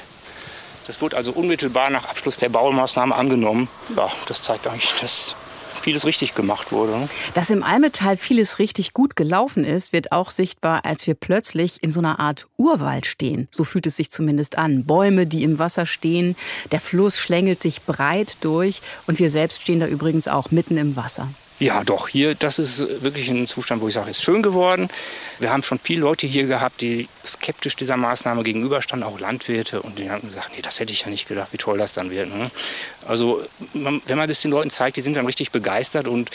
Das 0.86 1.00
wurde 1.00 1.16
also 1.16 1.32
unmittelbar 1.32 1.90
nach 1.90 2.08
Abschluss 2.08 2.36
der 2.36 2.48
Baumaßnahme 2.48 3.14
angenommen. 3.14 3.68
Ja, 3.96 4.10
das 4.28 4.42
zeigt 4.42 4.66
eigentlich, 4.66 4.92
dass 5.00 5.34
vieles 5.86 6.04
richtig 6.04 6.34
gemacht 6.34 6.72
wurde. 6.72 6.98
Ne? 6.98 7.08
Dass 7.34 7.50
im 7.50 7.62
Almetal 7.62 8.16
vieles 8.16 8.58
richtig 8.58 8.92
gut 8.92 9.14
gelaufen 9.14 9.64
ist, 9.64 9.92
wird 9.92 10.10
auch 10.10 10.30
sichtbar, 10.30 10.84
als 10.84 11.06
wir 11.06 11.14
plötzlich 11.14 11.82
in 11.82 11.92
so 11.92 12.00
einer 12.00 12.18
Art 12.18 12.46
Urwald 12.56 13.06
stehen. 13.06 13.46
So 13.52 13.62
fühlt 13.62 13.86
es 13.86 13.96
sich 13.96 14.10
zumindest 14.10 14.58
an. 14.58 14.84
Bäume, 14.84 15.26
die 15.26 15.44
im 15.44 15.60
Wasser 15.60 15.86
stehen, 15.86 16.34
der 16.72 16.80
Fluss 16.80 17.20
schlängelt 17.20 17.62
sich 17.62 17.82
breit 17.82 18.38
durch 18.40 18.82
und 19.06 19.20
wir 19.20 19.30
selbst 19.30 19.62
stehen 19.62 19.78
da 19.78 19.86
übrigens 19.86 20.26
auch 20.26 20.50
mitten 20.50 20.76
im 20.76 20.96
Wasser. 20.96 21.28
Ja, 21.58 21.84
doch, 21.84 22.08
hier, 22.08 22.34
das 22.34 22.58
ist 22.58 23.02
wirklich 23.02 23.30
ein 23.30 23.46
Zustand, 23.46 23.80
wo 23.80 23.88
ich 23.88 23.94
sage, 23.94 24.10
ist 24.10 24.22
schön 24.22 24.42
geworden. 24.42 24.90
Wir 25.38 25.50
haben 25.50 25.62
schon 25.62 25.78
viele 25.78 26.02
Leute 26.02 26.26
hier 26.26 26.46
gehabt, 26.46 26.82
die 26.82 27.08
skeptisch 27.24 27.76
dieser 27.76 27.96
Maßnahme 27.96 28.42
gegenüberstanden, 28.42 29.08
auch 29.08 29.18
Landwirte. 29.18 29.80
Und 29.80 29.98
die 29.98 30.10
haben 30.10 30.28
gesagt, 30.28 30.50
nee, 30.54 30.60
das 30.60 30.80
hätte 30.80 30.92
ich 30.92 31.02
ja 31.02 31.08
nicht 31.08 31.26
gedacht, 31.26 31.54
wie 31.54 31.56
toll 31.56 31.78
das 31.78 31.94
dann 31.94 32.10
wird. 32.10 32.28
Ne? 32.28 32.50
Also, 33.08 33.42
man, 33.72 34.02
wenn 34.04 34.18
man 34.18 34.28
das 34.28 34.42
den 34.42 34.50
Leuten 34.50 34.68
zeigt, 34.68 34.98
die 34.98 35.00
sind 35.00 35.16
dann 35.16 35.24
richtig 35.24 35.50
begeistert 35.50 36.08
und, 36.08 36.30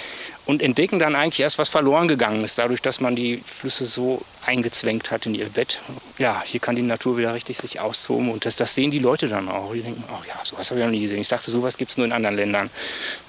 und 0.47 0.63
entdecken 0.63 0.97
dann 0.97 1.15
eigentlich 1.15 1.41
erst, 1.41 1.59
was 1.59 1.69
verloren 1.69 2.07
gegangen 2.07 2.43
ist, 2.43 2.57
dadurch, 2.57 2.81
dass 2.81 2.99
man 2.99 3.15
die 3.15 3.43
Flüsse 3.45 3.85
so 3.85 4.23
eingezwängt 4.47 5.11
hat 5.11 5.27
in 5.27 5.35
ihr 5.35 5.49
Bett. 5.49 5.81
Ja, 6.17 6.41
hier 6.43 6.59
kann 6.59 6.75
die 6.75 6.81
Natur 6.81 7.19
wieder 7.19 7.35
richtig 7.35 7.57
sich 7.57 7.79
austoben 7.79 8.31
und 8.31 8.45
das, 8.45 8.55
das 8.55 8.73
sehen 8.73 8.89
die 8.89 8.97
Leute 8.97 9.27
dann 9.27 9.49
auch. 9.49 9.73
Die 9.73 9.81
denken, 9.81 10.03
ach 10.11 10.25
ja, 10.25 10.33
sowas 10.43 10.71
habe 10.71 10.79
ich 10.79 10.85
noch 10.85 10.91
nie 10.91 11.01
gesehen. 11.01 11.21
Ich 11.21 11.29
dachte, 11.29 11.51
sowas 11.51 11.77
gibt 11.77 11.91
es 11.91 11.97
nur 11.97 12.07
in 12.07 12.11
anderen 12.11 12.35
Ländern. 12.35 12.71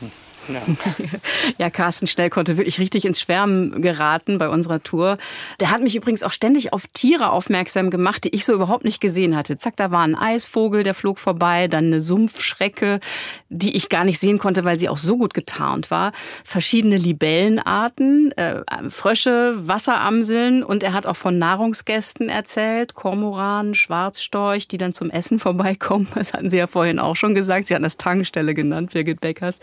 Hm. 0.00 0.10
Ja. 0.48 0.60
ja, 1.58 1.70
Carsten 1.70 2.06
Schnell 2.06 2.30
konnte 2.30 2.56
wirklich 2.56 2.78
richtig 2.78 3.04
ins 3.04 3.20
Schwärmen 3.20 3.82
geraten 3.82 4.38
bei 4.38 4.48
unserer 4.48 4.82
Tour. 4.82 5.18
Der 5.60 5.70
hat 5.70 5.82
mich 5.82 5.94
übrigens 5.94 6.22
auch 6.22 6.32
ständig 6.32 6.72
auf 6.72 6.86
Tiere 6.92 7.30
aufmerksam 7.30 7.90
gemacht, 7.90 8.24
die 8.24 8.34
ich 8.34 8.44
so 8.44 8.52
überhaupt 8.52 8.84
nicht 8.84 9.00
gesehen 9.00 9.36
hatte. 9.36 9.56
Zack, 9.58 9.76
da 9.76 9.90
war 9.90 10.02
ein 10.02 10.14
Eisvogel, 10.14 10.82
der 10.82 10.94
flog 10.94 11.18
vorbei, 11.18 11.68
dann 11.68 11.86
eine 11.86 12.00
Sumpfschrecke, 12.00 13.00
die 13.48 13.76
ich 13.76 13.88
gar 13.88 14.04
nicht 14.04 14.18
sehen 14.18 14.38
konnte, 14.38 14.64
weil 14.64 14.78
sie 14.78 14.88
auch 14.88 14.98
so 14.98 15.16
gut 15.16 15.34
getarnt 15.34 15.90
war. 15.90 16.12
Verschiedene 16.44 16.96
Libellenarten, 16.96 18.32
äh, 18.32 18.62
Frösche, 18.88 19.54
Wasseramseln 19.56 20.64
und 20.64 20.82
er 20.82 20.92
hat 20.92 21.06
auch 21.06 21.16
von 21.16 21.38
Nahrungsgästen 21.38 22.28
erzählt, 22.28 22.94
Kormoran, 22.94 23.74
Schwarzstorch, 23.74 24.68
die 24.68 24.78
dann 24.78 24.92
zum 24.92 25.10
Essen 25.10 25.38
vorbeikommen. 25.38 26.08
Das 26.22 26.34
hatten 26.34 26.50
Sie 26.50 26.58
ja 26.58 26.68
vorhin 26.68 27.00
auch 27.00 27.16
schon 27.16 27.34
gesagt. 27.34 27.66
Sie 27.66 27.74
hatten 27.74 27.82
das 27.82 27.96
Tankstelle 27.96 28.54
genannt, 28.54 28.92
Birgit 28.92 29.20
Beckers. 29.20 29.58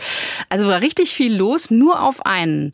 Also 0.49 0.68
war 0.69 0.81
richtig 0.81 1.13
viel 1.13 1.35
los, 1.35 1.69
nur 1.69 2.01
auf 2.01 2.25
einen 2.25 2.71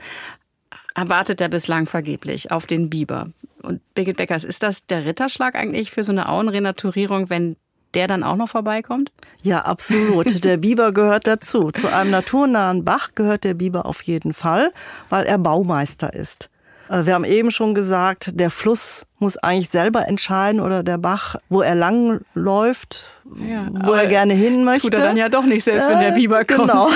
erwartet 0.95 1.41
er 1.41 1.49
bislang 1.49 1.85
vergeblich, 1.85 2.51
auf 2.51 2.65
den 2.65 2.89
Biber. 2.89 3.29
Und 3.61 3.81
Birgit 3.95 4.17
Beckers, 4.17 4.43
ist 4.43 4.63
das 4.63 4.85
der 4.85 5.05
Ritterschlag 5.05 5.55
eigentlich 5.55 5.91
für 5.91 6.03
so 6.03 6.11
eine 6.11 6.29
Auenrenaturierung, 6.29 7.29
wenn 7.29 7.57
der 7.93 8.07
dann 8.07 8.23
auch 8.23 8.35
noch 8.35 8.49
vorbeikommt? 8.49 9.11
Ja, 9.41 9.61
absolut. 9.61 10.43
Der 10.43 10.57
Biber 10.57 10.91
gehört 10.91 11.27
dazu. 11.27 11.71
Zu 11.71 11.87
einem 11.91 12.11
naturnahen 12.11 12.83
Bach 12.83 13.11
gehört 13.15 13.45
der 13.45 13.53
Biber 13.53 13.85
auf 13.85 14.01
jeden 14.01 14.33
Fall, 14.33 14.73
weil 15.09 15.23
er 15.25 15.37
Baumeister 15.37 16.13
ist. 16.13 16.49
Äh, 16.89 17.05
wir 17.05 17.13
haben 17.13 17.23
eben 17.23 17.51
schon 17.51 17.73
gesagt, 17.73 18.31
der 18.39 18.51
Fluss 18.51 19.05
muss 19.19 19.37
eigentlich 19.37 19.69
selber 19.69 20.07
entscheiden 20.07 20.59
oder 20.59 20.83
der 20.83 20.97
Bach, 20.97 21.35
wo 21.49 21.61
er 21.61 21.75
lang 21.75 22.21
läuft, 22.33 23.09
ja, 23.39 23.67
wo 23.71 23.93
er 23.93 24.07
gerne 24.07 24.33
hin 24.33 24.63
möchte. 24.63 24.89
Tut 24.89 24.93
er 24.95 25.07
dann 25.07 25.17
ja 25.17 25.29
doch 25.29 25.45
nicht, 25.45 25.63
selbst 25.63 25.85
äh, 25.85 25.89
wenn 25.89 25.99
der 25.99 26.13
äh, 26.13 26.15
Biber 26.15 26.43
kommt. 26.45 26.69
Genau. 26.69 26.89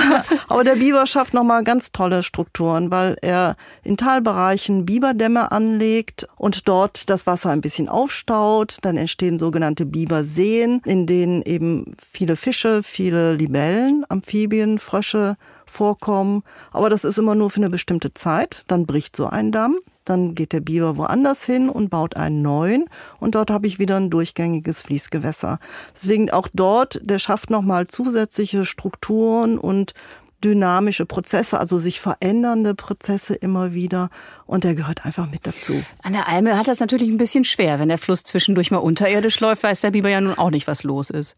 Aber 0.48 0.64
der 0.64 0.76
Biber 0.76 1.06
schafft 1.06 1.34
nochmal 1.34 1.64
ganz 1.64 1.92
tolle 1.92 2.22
Strukturen, 2.22 2.90
weil 2.90 3.16
er 3.22 3.56
in 3.82 3.96
Talbereichen 3.96 4.84
Biberdämme 4.84 5.50
anlegt 5.50 6.28
und 6.36 6.68
dort 6.68 7.08
das 7.08 7.26
Wasser 7.26 7.50
ein 7.50 7.62
bisschen 7.62 7.88
aufstaut. 7.88 8.78
Dann 8.82 8.96
entstehen 8.96 9.38
sogenannte 9.38 9.86
Biberseen, 9.86 10.82
in 10.84 11.06
denen 11.06 11.42
eben 11.42 11.94
viele 12.12 12.36
Fische, 12.36 12.82
viele 12.82 13.32
Libellen, 13.32 14.04
Amphibien, 14.08 14.78
Frösche 14.78 15.36
vorkommen. 15.64 16.42
Aber 16.70 16.90
das 16.90 17.04
ist 17.04 17.18
immer 17.18 17.34
nur 17.34 17.50
für 17.50 17.60
eine 17.60 17.70
bestimmte 17.70 18.12
Zeit. 18.12 18.64
Dann 18.66 18.86
bricht 18.86 19.16
so 19.16 19.26
ein 19.26 19.52
Damm. 19.52 19.78
Dann 20.04 20.34
geht 20.34 20.52
der 20.52 20.60
Biber 20.60 20.96
woanders 20.96 21.44
hin 21.44 21.68
und 21.68 21.90
baut 21.90 22.16
einen 22.16 22.42
neuen. 22.42 22.86
Und 23.18 23.34
dort 23.34 23.50
habe 23.50 23.66
ich 23.66 23.78
wieder 23.78 23.96
ein 23.96 24.10
durchgängiges 24.10 24.82
Fließgewässer. 24.82 25.58
Deswegen 25.94 26.30
auch 26.30 26.48
dort, 26.52 27.00
der 27.02 27.18
schafft 27.18 27.50
nochmal 27.50 27.86
zusätzliche 27.86 28.64
Strukturen 28.64 29.58
und 29.58 29.94
dynamische 30.42 31.06
Prozesse, 31.06 31.58
also 31.60 31.78
sich 31.78 32.00
verändernde 32.00 32.74
Prozesse 32.74 33.34
immer 33.34 33.74
wieder. 33.74 34.08
Und 34.46 34.64
der 34.64 34.74
gehört 34.74 35.04
einfach 35.04 35.30
mit 35.30 35.46
dazu. 35.46 35.82
An 36.02 36.12
der 36.12 36.28
Alme 36.28 36.56
hat 36.56 36.68
das 36.68 36.80
natürlich 36.80 37.08
ein 37.08 37.18
bisschen 37.18 37.44
schwer. 37.44 37.78
Wenn 37.78 37.88
der 37.88 37.98
Fluss 37.98 38.24
zwischendurch 38.24 38.70
mal 38.70 38.78
unterirdisch 38.78 39.40
läuft, 39.40 39.62
weiß 39.62 39.80
der 39.80 39.90
Biber 39.90 40.08
ja 40.08 40.20
nun 40.20 40.38
auch 40.38 40.50
nicht, 40.50 40.66
was 40.66 40.82
los 40.82 41.10
ist. 41.10 41.36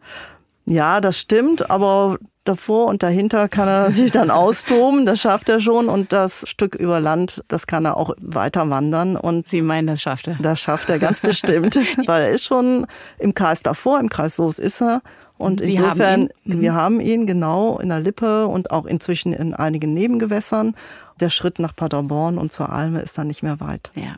Ja, 0.65 1.01
das 1.01 1.19
stimmt, 1.19 1.71
aber 1.71 2.19
davor 2.45 2.87
und 2.87 3.03
dahinter 3.03 3.49
kann 3.49 3.69
er 3.69 3.93
sich 3.93 4.13
dann 4.13 4.31
austoben, 4.33 5.07
das 5.07 5.21
schafft 5.21 5.49
er 5.49 5.61
schon 5.61 5.89
und 5.89 6.13
das 6.13 6.45
Stück 6.47 6.75
über 6.75 7.01
Land, 7.01 7.43
das 7.49 7.67
kann 7.67 7.85
er 7.85 7.97
auch 7.97 8.15
weiter 8.19 8.69
wandern 8.71 9.17
und 9.17 9.49
Sie 9.49 9.63
meinen, 9.63 9.87
das 9.87 10.03
schafft 10.03 10.29
er? 10.29 10.37
Das 10.41 10.61
schafft 10.61 10.91
er 10.91 10.99
ganz 10.99 11.21
bestimmt, 11.21 11.77
weil 12.07 12.23
er 12.23 12.31
ist 12.31 12.45
schon 12.45 12.87
im 13.19 13.35
Kreis 13.35 13.63
davor, 13.63 14.01
im 14.01 14.09
Kreis 14.09 14.37
Soos 14.37 14.59
ist 14.59 14.83
er 14.83 15.03
und 15.39 15.61
Sie 15.61 15.75
insofern, 15.75 16.23
haben 16.23 16.31
wir 16.45 16.73
mhm. 16.73 16.77
haben 16.77 17.01
ihn 17.01 17.27
genau 17.27 17.79
in 17.79 17.89
der 17.89 18.01
Lippe 18.01 18.47
und 18.47 18.71
auch 18.71 18.87
inzwischen 18.87 19.33
in 19.33 19.55
einigen 19.55 19.93
Nebengewässern. 19.93 20.75
Der 21.21 21.31
Schritt 21.31 21.59
nach 21.59 21.75
Paderborn 21.75 22.39
und 22.39 22.53
zur 22.53 22.71
Alme 22.71 23.01
ist 23.01 23.19
dann 23.19 23.27
nicht 23.27 23.43
mehr 23.43 23.61
weit. 23.61 23.91
Ja. 23.95 24.17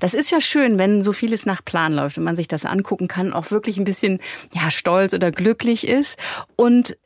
Das 0.00 0.14
ist 0.14 0.30
ja 0.30 0.40
schön, 0.40 0.78
wenn 0.78 1.02
so 1.02 1.12
vieles 1.12 1.46
nach 1.46 1.64
Plan 1.64 1.92
läuft 1.92 2.18
und 2.18 2.24
man 2.24 2.36
sich 2.36 2.48
das 2.48 2.64
angucken 2.64 3.08
kann, 3.08 3.32
auch 3.32 3.50
wirklich 3.50 3.78
ein 3.78 3.84
bisschen 3.84 4.20
ja, 4.52 4.70
stolz 4.70 5.14
oder 5.14 5.30
glücklich 5.30 5.86
ist. 5.86 6.18
Und 6.56 6.96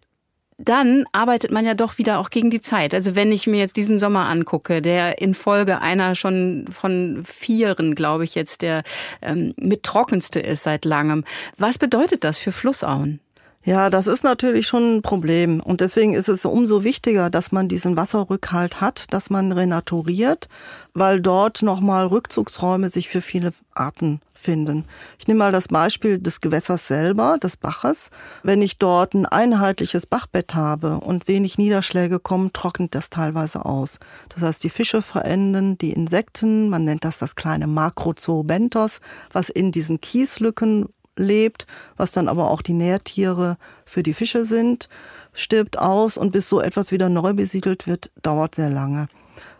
dann 0.59 1.05
arbeitet 1.13 1.53
man 1.53 1.65
ja 1.65 1.75
doch 1.75 1.99
wieder 1.99 2.19
auch 2.19 2.31
gegen 2.31 2.51
die 2.51 2.61
Zeit. 2.61 2.93
Also 2.93 3.15
wenn 3.15 3.31
ich 3.31 3.47
mir 3.47 3.61
jetzt 3.61 3.77
diesen 3.77 3.97
Sommer 3.97 4.29
angucke, 4.29 4.83
der 4.83 5.21
in 5.23 5.35
Folge 5.35 5.81
einer 5.81 6.17
schon 6.17 6.67
von 6.69 7.23
vieren, 7.25 7.95
glaube 7.95 8.25
ich 8.25 8.35
jetzt, 8.35 8.63
der 8.63 8.83
ähm, 9.23 9.55
mit 9.57 9.85
trockenste 9.85 10.41
ist 10.41 10.65
seit 10.65 10.85
langem. 10.85 11.25
Was 11.57 11.79
bedeutet 11.79 12.25
das 12.25 12.41
für 12.41 12.51
Flussauen? 12.51 13.21
Ja, 13.69 13.91
das 13.91 14.07
ist 14.07 14.25
natürlich 14.25 14.67
schon 14.67 14.97
ein 14.97 15.03
Problem. 15.03 15.61
Und 15.61 15.83
deswegen 15.83 16.15
ist 16.15 16.29
es 16.29 16.47
umso 16.47 16.85
wichtiger, 16.85 17.29
dass 17.29 17.53
man 17.53 17.69
diesen 17.69 17.99
Wasserrückhalt 17.99 18.81
hat, 18.81 19.13
dass 19.13 19.29
man 19.29 19.53
renaturiert, 19.53 20.49
weil 20.95 21.21
dort 21.21 21.61
nochmal 21.61 22.07
Rückzugsräume 22.07 22.89
sich 22.89 23.11
für 23.11 23.21
viele 23.21 23.53
Arten 23.75 24.23
finden. 24.33 24.87
Ich 25.19 25.29
nehme 25.29 25.41
mal 25.41 25.53
das 25.53 25.69
Beispiel 25.69 26.19
des 26.19 26.41
Gewässers 26.41 26.87
selber, 26.87 27.37
des 27.37 27.59
Baches. 27.59 28.09
Wenn 28.43 28.63
ich 28.63 28.79
dort 28.79 29.13
ein 29.13 29.27
einheitliches 29.27 30.07
Bachbett 30.07 30.55
habe 30.55 31.01
und 31.01 31.29
wenig 31.29 31.59
Niederschläge 31.59 32.21
kommen, 32.21 32.55
trocknet 32.55 32.95
das 32.95 33.11
teilweise 33.11 33.67
aus. 33.67 33.99
Das 34.31 34.41
heißt, 34.41 34.65
die 34.65 34.71
Fische 34.71 35.03
verenden, 35.03 35.77
die 35.77 35.93
Insekten, 35.93 36.71
man 36.71 36.85
nennt 36.85 37.05
das 37.05 37.19
das 37.19 37.37
kleine 37.37 37.67
Makrozoobentos, 37.67 39.01
was 39.31 39.51
in 39.51 39.73
diesen 39.73 40.01
Kieslücken 40.01 40.87
lebt, 41.19 41.67
was 41.97 42.13
dann 42.13 42.29
aber 42.29 42.51
auch 42.51 42.63
die 42.63 42.75
Nährtiere 42.75 43.57
für 43.85 44.03
die 44.03 44.15
Fische 44.15 44.45
sind, 44.45 44.89
stirbt 45.33 45.79
aus 45.79 46.17
und 46.17 46.33
bis 46.33 46.49
so 46.49 46.61
etwas 46.61 46.93
wieder 46.93 47.09
neu 47.09 47.35
besiedelt 47.35 47.87
wird, 47.87 48.11
dauert 48.23 48.55
sehr 48.55 48.71
lange. 48.71 49.09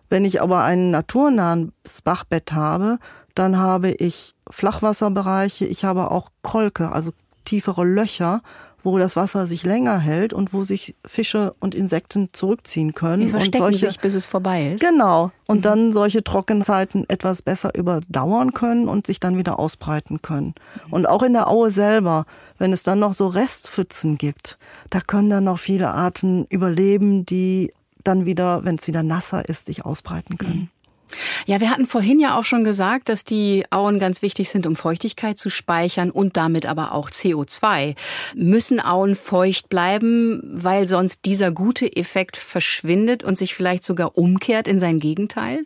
Wenn 0.09 0.25
ich 0.25 0.41
aber 0.41 0.65
ein 0.65 0.91
naturnahes 0.91 2.03
Bachbett 2.03 2.53
habe, 2.53 2.99
dann 3.35 3.59
habe 3.59 3.91
ich 3.91 4.35
Flachwasserbereiche, 4.51 5.67
ich 5.67 5.85
habe 5.85 6.11
auch 6.11 6.31
Kolke, 6.43 6.91
also 6.91 7.13
tiefere 7.49 7.85
Löcher, 7.85 8.43
wo 8.83 8.99
das 8.99 9.17
Wasser 9.17 9.47
sich 9.47 9.65
länger 9.65 9.99
hält 9.99 10.33
und 10.33 10.53
wo 10.53 10.63
sich 10.63 10.95
Fische 11.05 11.55
und 11.61 11.75
Insekten 11.75 12.29
zurückziehen 12.33 12.95
können. 12.95 13.23
Die 13.25 13.29
verstecken 13.31 13.65
und 13.65 13.73
solche, 13.73 13.89
sich, 13.89 14.01
bis 14.01 14.15
es 14.15 14.27
vorbei 14.27 14.73
ist. 14.73 14.81
Genau. 14.81 15.33
Und 15.47 15.59
mhm. 15.59 15.63
dann 15.63 15.93
solche 15.93 16.23
Trockenzeiten 16.23 17.09
etwas 17.09 17.43
besser 17.43 17.75
überdauern 17.75 18.55
können 18.55 18.89
und 18.89 19.07
sich 19.07 19.19
dann 19.19 19.37
wieder 19.37 19.59
ausbreiten 19.59 20.23
können. 20.23 20.55
Mhm. 20.87 20.93
Und 20.93 21.09
auch 21.09 21.23
in 21.23 21.33
der 21.33 21.49
Aue 21.49 21.71
selber, 21.71 22.25
wenn 22.59 22.73
es 22.73 22.83
dann 22.83 23.01
noch 23.01 23.15
so 23.15 23.27
Restpfützen 23.27 24.17
gibt, 24.17 24.59
da 24.91 25.01
können 25.01 25.31
dann 25.31 25.45
noch 25.45 25.59
viele 25.59 25.89
Arten 25.89 26.47
überleben, 26.49 27.27
die 27.27 27.73
dann 28.05 28.27
wieder, 28.27 28.65
wenn 28.65 28.77
es 28.77 28.87
wieder 28.87 29.03
nasser 29.03 29.49
ist, 29.49 29.67
sich 29.67 29.85
ausbreiten 29.85 30.39
können. 30.39 30.61
Mhm. 30.61 30.78
Ja, 31.47 31.61
wir 31.61 31.71
hatten 31.71 31.87
vorhin 31.87 32.21
ja 32.21 32.39
auch 32.39 32.45
schon 32.45 32.65
gesagt, 32.65 33.09
dass 33.09 33.25
die 33.25 33.65
Auen 33.71 33.99
ganz 33.99 34.23
wichtig 34.23 34.51
sind, 34.51 34.67
um 34.67 34.77
Feuchtigkeit 34.77 35.39
zu 35.39 35.51
speichern 35.51 36.11
und 36.11 36.37
damit 36.37 36.67
aber 36.67 36.93
auch 36.93 37.11
CO2. 37.11 37.95
Müssen 38.35 38.81
Auen 38.81 39.15
feucht 39.15 39.69
bleiben, 39.69 40.43
weil 40.45 40.87
sonst 40.87 41.25
dieser 41.25 41.51
gute 41.51 41.97
Effekt 41.97 42.37
verschwindet 42.37 43.25
und 43.25 43.39
sich 43.39 43.55
vielleicht 43.55 43.85
sogar 43.85 44.17
umkehrt 44.19 44.69
in 44.69 44.81
sein 44.81 44.99
Gegenteil? 44.99 45.65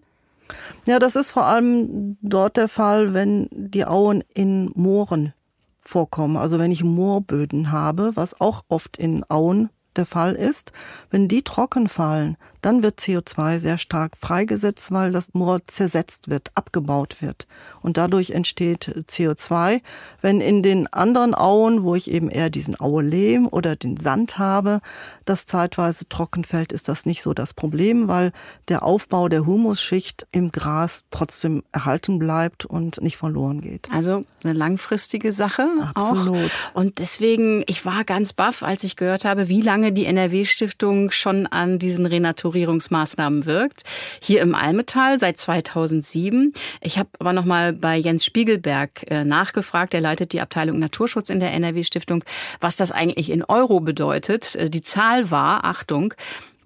Ja, 0.87 0.99
das 0.99 1.17
ist 1.17 1.31
vor 1.31 1.45
allem 1.45 2.17
dort 2.21 2.57
der 2.57 2.69
Fall, 2.69 3.15
wenn 3.15 3.49
die 3.51 3.85
Auen 3.85 4.23
in 4.35 4.71
Mooren 4.75 5.33
vorkommen. 5.81 6.37
Also 6.37 6.59
wenn 6.59 6.71
ich 6.71 6.85
Moorböden 6.85 7.73
habe, 7.73 8.13
was 8.15 8.41
auch 8.41 8.63
oft 8.69 8.97
in 8.97 9.25
Auen 9.29 9.71
der 9.97 10.07
Fall 10.07 10.35
ist, 10.35 10.73
wenn 11.11 11.29
die 11.29 11.43
trocken 11.43 11.89
fallen, 11.89 12.37
dann 12.63 12.85
wird 12.85 13.01
CO2 13.01 13.59
sehr 13.59 13.77
stark 13.77 14.17
freigesetzt, 14.17 14.93
weil 14.93 15.11
das 15.11 15.35
Moor 15.35 15.61
zersetzt 15.67 16.31
wird, 16.31 16.53
abgebaut 16.55 17.17
wird. 17.21 17.49
Und 17.83 17.97
dadurch 17.97 18.31
entsteht 18.31 19.05
CO2. 19.11 19.83
Wenn 20.21 20.41
in 20.41 20.63
den 20.63 20.87
anderen 20.87 21.35
Auen, 21.35 21.83
wo 21.83 21.97
ich 21.97 22.09
eben 22.09 22.31
eher 22.31 22.51
diesen 22.51 22.81
Aue-Lehm 22.81 23.49
oder 23.49 23.75
den 23.75 23.97
Sand 23.97 24.39
habe, 24.39 24.81
das 25.25 25.47
zeitweise 25.47 26.09
trocken 26.09 26.45
fällt, 26.45 26.73
ist 26.73 26.89
das 26.89 27.05
nicht 27.05 27.23
so 27.23 27.35
das 27.35 27.53
Problem, 27.53 28.07
weil 28.07 28.31
der 28.69 28.85
Aufbau 28.85 29.29
der 29.29 29.45
Humusschicht 29.45 30.27
im 30.31 30.53
Gras 30.53 31.05
trotzdem 31.11 31.65
erhalten 31.73 32.21
bleibt 32.21 32.65
und 32.65 33.03
nicht 33.03 33.17
verloren 33.17 33.61
geht. 33.61 33.89
Also 33.93 34.25
eine 34.45 34.53
langfristige 34.53 35.33
Sache 35.33 35.69
Absolut. 35.95 36.37
auch. 36.37 36.75
Und 36.75 37.01
deswegen, 37.01 37.65
ich 37.67 37.85
war 37.85 38.05
ganz 38.05 38.33
baff, 38.33 38.63
als 38.63 38.85
ich 38.85 38.95
gehört 38.95 39.25
habe, 39.25 39.49
wie 39.49 39.63
lange 39.63 39.91
die 39.91 40.07
NRW-Stiftung 40.07 41.11
schon 41.11 41.49
an 41.49 41.81
diesen 41.81 42.07
Renaturierungen 42.07 42.52
Restrukturierungsmaßnahmen 42.53 43.47
wirkt. 43.47 43.83
Hier 44.21 44.41
im 44.43 44.55
Almetal 44.55 45.19
seit 45.19 45.39
2007. 45.39 46.53
Ich 46.81 46.99
habe 46.99 47.09
aber 47.19 47.33
noch 47.33 47.45
mal 47.45 47.73
bei 47.73 47.97
Jens 47.97 48.25
Spiegelberg 48.25 49.11
äh, 49.11 49.25
nachgefragt. 49.25 49.95
Er 49.95 50.01
leitet 50.01 50.33
die 50.33 50.41
Abteilung 50.41 50.79
Naturschutz 50.79 51.31
in 51.31 51.41
der 51.41 51.53
NRW 51.53 51.85
Stiftung, 51.85 52.25
was 52.61 52.77
das 52.77 52.93
eigentlich 52.93 53.31
in 53.31 53.43
Euro 53.45 53.81
bedeutet. 53.81 54.55
Äh, 54.55 54.71
die 54.71 54.83
Zahl 54.83 55.31
war, 55.31 55.65
Achtung, 55.65 56.15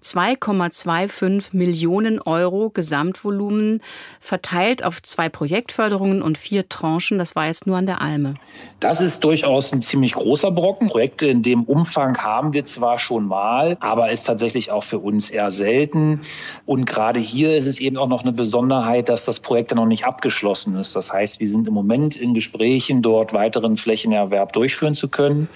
2,25 0.03 1.47
Millionen 1.51 2.21
Euro 2.21 2.69
Gesamtvolumen 2.69 3.81
verteilt 4.19 4.83
auf 4.83 5.01
zwei 5.01 5.27
Projektförderungen 5.27 6.21
und 6.21 6.37
vier 6.37 6.69
Tranchen. 6.69 7.17
Das 7.17 7.35
war 7.35 7.47
jetzt 7.47 7.65
nur 7.67 7.77
an 7.77 7.87
der 7.87 8.01
Alme. 8.01 8.35
Das 8.79 9.01
ist 9.01 9.23
durchaus 9.23 9.73
ein 9.73 9.81
ziemlich 9.81 10.13
großer 10.13 10.51
Brocken. 10.51 10.87
Projekte 10.87 11.27
in 11.27 11.41
dem 11.41 11.63
Umfang 11.63 12.17
haben 12.19 12.53
wir 12.53 12.63
zwar 12.65 12.99
schon 12.99 13.27
mal, 13.27 13.75
aber 13.79 14.11
ist 14.11 14.25
tatsächlich 14.25 14.71
auch 14.71 14.83
für 14.83 14.99
uns 14.99 15.29
eher 15.29 15.49
selten. 15.49 16.21
Und 16.65 16.85
gerade 16.85 17.19
hier 17.19 17.55
ist 17.55 17.65
es 17.65 17.79
eben 17.79 17.97
auch 17.97 18.07
noch 18.07 18.21
eine 18.21 18.33
Besonderheit, 18.33 19.09
dass 19.09 19.25
das 19.25 19.39
Projekt 19.39 19.73
noch 19.73 19.87
nicht 19.87 20.05
abgeschlossen 20.05 20.75
ist. 20.75 20.95
Das 20.95 21.11
heißt, 21.11 21.39
wir 21.39 21.47
sind 21.47 21.67
im 21.67 21.73
Moment 21.73 22.15
in 22.15 22.33
Gesprächen, 22.33 23.01
dort 23.01 23.33
weiteren 23.33 23.77
Flächenerwerb 23.77 24.53
durchführen 24.53 24.95
zu 24.95 25.07
können. 25.07 25.49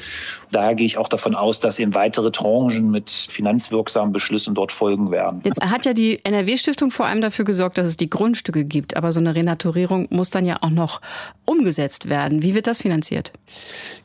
Daher 0.52 0.76
gehe 0.76 0.86
ich 0.86 0.98
auch 0.98 1.08
davon 1.08 1.34
aus, 1.36 1.62
dass 1.62 1.80
eben 1.80 1.94
weitere 1.94 2.32
Tranchen 2.32 2.92
mit 2.92 3.10
finanzwirksamen 3.10 4.12
Beschlüssen 4.12 4.31
dort 4.54 4.72
folgen 4.72 5.12
werden. 5.12 5.42
Jetzt 5.44 5.64
hat 5.64 5.86
ja 5.86 5.94
die 5.94 6.24
NRW-Stiftung 6.24 6.92
vor 6.92 7.06
allem 7.06 7.22
dafür 7.22 7.46
gesorgt, 7.46 7.78
dass 7.78 7.88
es 7.88 7.98
die 7.98 8.10
Grundstücke 8.10 8.66
gibt. 8.66 8.96
Aber 8.98 9.12
so 9.12 9.20
eine 9.20 9.36
Renaturierung 9.36 10.08
muss 10.10 10.30
dann 10.30 10.46
ja 10.46 10.58
auch 10.62 10.70
noch 10.70 11.02
umgesetzt 11.46 12.10
werden. 12.10 12.42
Wie 12.42 12.56
wird 12.56 12.68
das 12.68 12.82
finanziert? 12.82 13.32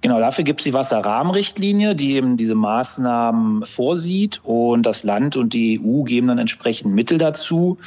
Genau, 0.00 0.18
dafür 0.18 0.44
gibt 0.44 0.60
es 0.60 0.64
die 0.64 0.74
Wasserrahmenrichtlinie, 0.74 1.94
die 1.94 2.14
eben 2.14 2.36
diese 2.36 2.54
Maßnahmen 2.54 3.64
vorsieht. 3.64 4.40
Und 4.44 4.84
das 4.84 5.04
Land 5.04 5.36
und 5.36 5.54
die 5.54 5.80
EU 5.82 6.02
geben 6.02 6.28
dann 6.28 6.38
entsprechend 6.38 6.94
Mittel 6.94 7.18
dazu. 7.18 7.78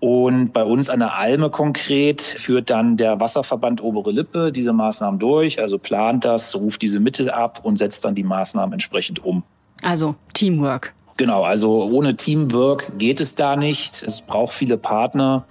Und 0.00 0.52
bei 0.52 0.62
uns 0.62 0.90
an 0.90 1.00
der 1.00 1.16
Alme 1.16 1.50
konkret 1.50 2.22
führt 2.22 2.70
dann 2.70 2.96
der 2.96 3.18
Wasserverband 3.18 3.82
Obere 3.82 4.12
Lippe 4.12 4.52
diese 4.52 4.72
Maßnahmen 4.72 5.18
durch, 5.18 5.60
also 5.60 5.78
plant 5.78 6.24
das, 6.24 6.54
ruft 6.54 6.82
diese 6.82 7.00
Mittel 7.00 7.30
ab 7.30 7.60
und 7.64 7.78
setzt 7.78 8.04
dann 8.04 8.14
die 8.14 8.22
Maßnahmen 8.22 8.74
entsprechend 8.74 9.24
um. 9.24 9.42
Also 9.82 10.14
Teamwork. 10.34 10.94
Genau, 11.18 11.42
also 11.42 11.82
ohne 11.84 12.16
Teamwork 12.16 12.90
geht 12.96 13.20
es 13.20 13.34
da 13.34 13.56
nicht. 13.56 14.02
Es 14.02 14.22
braucht 14.22 14.52
viele 14.54 14.78
Partner. 14.78 15.44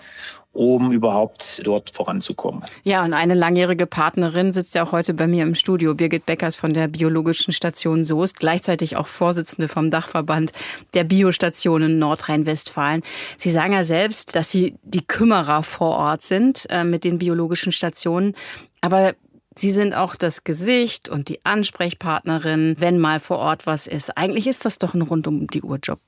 um 0.58 0.92
überhaupt 0.92 1.62
dort 1.66 1.92
voranzukommen. 1.92 2.64
Ja, 2.84 3.06
und 3.06 3.14
eine 3.14 3.36
langjährige 3.36 3.86
Partnerin 3.86 4.54
sitzt 4.54 4.74
ja 4.74 4.84
auch 4.84 4.92
heute 4.92 5.14
bei 5.14 5.28
mir 5.28 5.44
im 5.44 5.54
Studio, 5.54 5.94
Birgit 5.94 6.26
Beckers 6.26 6.56
von 6.56 6.74
der 6.74 6.88
Biologischen 6.88 7.54
Station 7.54 8.06
Soest, 8.06 8.40
gleichzeitig 8.40 8.96
auch 8.96 9.06
Vorsitzende 9.06 9.68
vom 9.68 9.92
Dachverband 9.92 10.54
der 10.96 11.04
Biostationen 11.04 12.00
Nordrhein-Westfalen. 12.00 13.04
Sie 13.38 13.52
sagen 13.52 13.74
ja 13.74 13.84
selbst, 13.84 14.36
dass 14.36 14.50
Sie 14.50 14.74
die 14.82 15.06
Kümmerer 15.06 15.62
vor 15.62 15.96
Ort 15.96 16.24
sind 16.24 16.66
äh, 16.72 16.84
mit 16.84 17.04
den 17.04 17.20
biologischen 17.20 17.72
Stationen. 17.72 18.34
Aber 18.82 19.14
Sie 19.58 19.72
sind 19.72 19.96
auch 19.96 20.16
das 20.16 20.44
Gesicht 20.44 21.10
und 21.10 21.30
die 21.30 21.44
Ansprechpartnerin, 21.44 22.76
wenn 22.80 23.00
mal 23.00 23.20
vor 23.20 23.40
Ort 23.40 23.66
was 23.66 23.88
ist. 23.88 24.16
Eigentlich 24.16 24.46
ist 24.46 24.66
das 24.66 24.78
doch 24.78 24.94
ein 24.94 25.02
rund 25.02 25.28
um 25.28 25.48
die 25.48 25.64
Uhr 25.64 25.80
Job. 25.82 26.00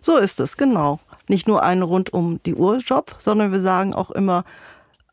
So 0.00 0.16
ist 0.16 0.40
es, 0.40 0.56
genau. 0.56 0.98
Nicht 1.28 1.46
nur 1.46 1.62
ein 1.62 1.82
rund 1.82 2.12
um 2.12 2.40
die 2.44 2.54
Uhr 2.54 2.78
Job, 2.78 3.14
sondern 3.18 3.52
wir 3.52 3.60
sagen 3.60 3.92
auch 3.92 4.10
immer 4.10 4.44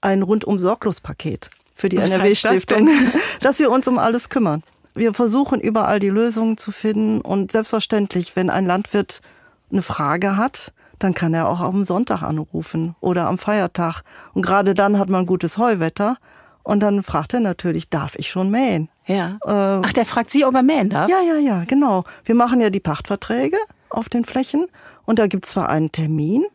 ein 0.02 0.22
rundum 0.22 0.60
sorglos 0.60 1.02
Paket 1.02 1.50
für 1.76 1.89
die 1.89 1.98
NRW-Stiftung, 1.98 2.88
das 3.12 3.39
dass 3.41 3.60
wir 3.60 3.72
uns 3.72 3.88
um 3.88 3.98
alles 3.98 4.30
kümmern. 4.30 4.63
Wir 4.96 5.13
versuchen 5.13 5.60
überall 5.60 6.00
die 6.00 6.10
Lösungen 6.10 6.58
zu 6.58 6.72
finden 6.72 7.19
und 7.19 7.52
selbstverständlich, 7.52 8.36
wenn 8.36 8.50
ein 8.50 8.65
Landwirt 8.65 9.22
eine 9.72 9.82
Frage 9.82 10.38
hat, 10.38 10.72
dann 11.00 11.13
kann 11.13 11.34
er 11.34 11.50
auch 11.50 11.60
am 11.60 11.84
Sonntag 11.84 12.22
anrufen 12.22 12.96
oder 13.02 13.28
am 13.28 13.38
Feiertag. 13.38 14.04
Und 14.34 14.43
gerade 14.43 14.74
dann 14.74 15.00
hat 15.00 15.10
man 15.10 15.26
gutes 15.26 15.58
Heuwetter 15.58 16.17
und 16.63 16.82
dann 16.82 17.04
fragt 17.04 17.34
er 17.34 17.39
natürlich, 17.39 17.89
darf 17.89 18.15
ich 18.15 18.30
schon 18.30 18.49
mähen? 18.49 18.89
Ja. 19.06 19.38
Äh, 19.45 19.82
Ach, 19.86 19.93
der 19.93 20.06
fragt 20.06 20.30
Sie, 20.30 20.45
ob 20.45 20.56
er 20.56 20.63
mähen 20.63 20.89
darf? 20.89 21.10
Ja, 21.10 21.21
ja, 21.21 21.38
ja, 21.38 21.63
genau. 21.65 22.04
Wir 22.26 22.36
machen 22.36 22.62
ja 22.62 22.69
die 22.69 22.80
Pachtverträge 22.80 23.58
auf 23.89 24.10
den 24.10 24.26
Flächen 24.26 24.65
und 25.06 25.19
da 25.19 25.28
gibt 25.28 25.45
es 25.45 25.52
zwar 25.52 25.69
einen 25.69 25.91
Termin, 25.91 26.45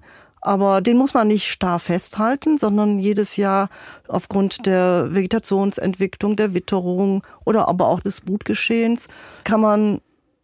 aber 0.41 0.81
den 0.81 0.97
muss 0.97 1.15
man 1.15 1.29
nicht 1.29 1.49
starr 1.49 1.79
festhalten, 1.79 2.59
sondern 2.59 2.99
jedes 2.99 3.37
Jahr 3.37 3.69
aufgrund 4.07 4.67
der 4.67 5.15
Vegetationsentwicklung, 5.15 6.37
der 6.37 6.55
Witterung 6.55 7.23
oder 7.45 7.69
aber 7.69 7.89
auch 7.89 8.01
des 8.01 8.21
Brutgeschehens 8.21 9.09
kann 9.45 9.61
man 9.61 10.01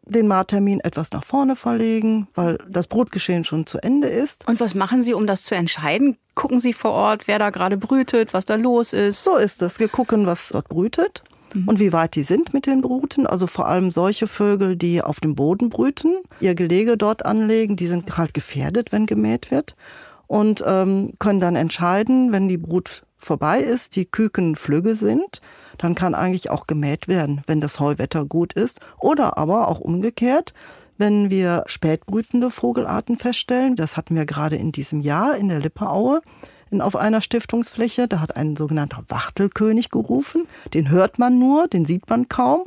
den 0.07 0.29
Maattermin 0.29 0.81
etwas 0.81 1.12
nach 1.12 1.25
vorne 1.25 1.57
verlegen, 1.57 2.29
weil 2.35 2.59
das 2.69 2.87
Brutgeschehen 2.87 3.45
schon 3.45 3.67
zu 3.67 3.79
Ende 3.83 4.09
ist. 4.09 4.47
Und 4.49 4.61
was 4.61 4.75
machen 4.75 5.03
Sie, 5.03 5.14
um 5.14 5.27
das 5.27 5.45
zu 5.45 5.55
entscheiden? 5.55 6.17
Gucken 6.35 6.61
Sie 6.61 6.73
vor 6.73 6.93
Ort, 6.93 7.27
wer 7.27 7.38
da 7.38 7.51
gerade 7.51 7.77
brütet, 7.77 8.35
was 8.35 8.45
da 8.45 8.57
los 8.57 8.93
ist? 8.93 9.25
So 9.25 9.37
ist 9.37 9.62
es. 9.62 9.79
Wir 9.79 9.88
gucken, 9.88 10.27
was 10.27 10.49
dort 10.49 10.69
brütet 10.69 11.23
mhm. 11.55 11.69
und 11.69 11.79
wie 11.79 11.93
weit 11.93 12.14
die 12.17 12.23
sind 12.23 12.53
mit 12.53 12.67
den 12.67 12.81
Bruten. 12.81 13.27
Also 13.27 13.47
vor 13.47 13.67
allem 13.67 13.90
solche 13.90 14.27
Vögel, 14.27 14.77
die 14.77 15.03
auf 15.03 15.21
dem 15.21 15.35
Boden 15.35 15.71
brüten, 15.71 16.17
ihr 16.40 16.55
Gelege 16.55 16.97
dort 16.97 17.25
anlegen, 17.25 17.77
die 17.77 17.87
sind 17.87 18.17
halt 18.17 18.35
gefährdet, 18.35 18.93
wenn 18.93 19.07
gemäht 19.07 19.51
wird. 19.51 19.75
Und 20.27 20.64
ähm, 20.67 21.12
können 21.19 21.40
dann 21.40 21.55
entscheiden, 21.55 22.33
wenn 22.33 22.49
die 22.49 22.57
Brut 22.59 23.05
vorbei 23.17 23.61
ist, 23.61 23.97
die 23.97 24.07
Küken 24.07 24.57
flügge 24.57 24.97
sind, 24.97 25.40
dann 25.85 25.94
kann 25.94 26.14
eigentlich 26.14 26.49
auch 26.49 26.66
gemäht 26.66 27.09
werden, 27.09 27.42
wenn 27.47 27.61
das 27.61 27.79
Heuwetter 27.79 28.25
gut 28.25 28.55
ist. 28.55 28.81
Oder 28.99 29.37
aber 29.37 29.68
auch 29.68 29.81
umgekehrt, 29.81 30.55
wenn 30.97 31.29
wir 31.29 31.64
spätbrütende 31.66 32.51
Vogelarten 32.51 33.18
feststellen, 33.18 33.77
das 33.77 33.99
hatten 33.99 34.14
wir 34.14 34.25
gerade 34.25 34.57
in 34.57 34.73
diesem 34.73 35.03
Jahr 35.03 35.37
in 35.37 35.51
der 35.51 35.59
Lipperaue, 35.59 36.23
in, 36.70 36.81
auf 36.81 36.97
einer 36.97 37.20
Stiftungsfläche. 37.20 38.09
Da 38.09 38.20
hat 38.20 38.35
ein 38.35 38.57
sogenannter 38.57 39.05
Wachtelkönig 39.09 39.90
gerufen. 39.90 40.47
Den 40.73 40.88
hört 40.88 41.18
man 41.18 41.38
nur, 41.38 41.68
den 41.68 41.85
sieht 41.85 42.09
man 42.09 42.29
kaum. 42.29 42.64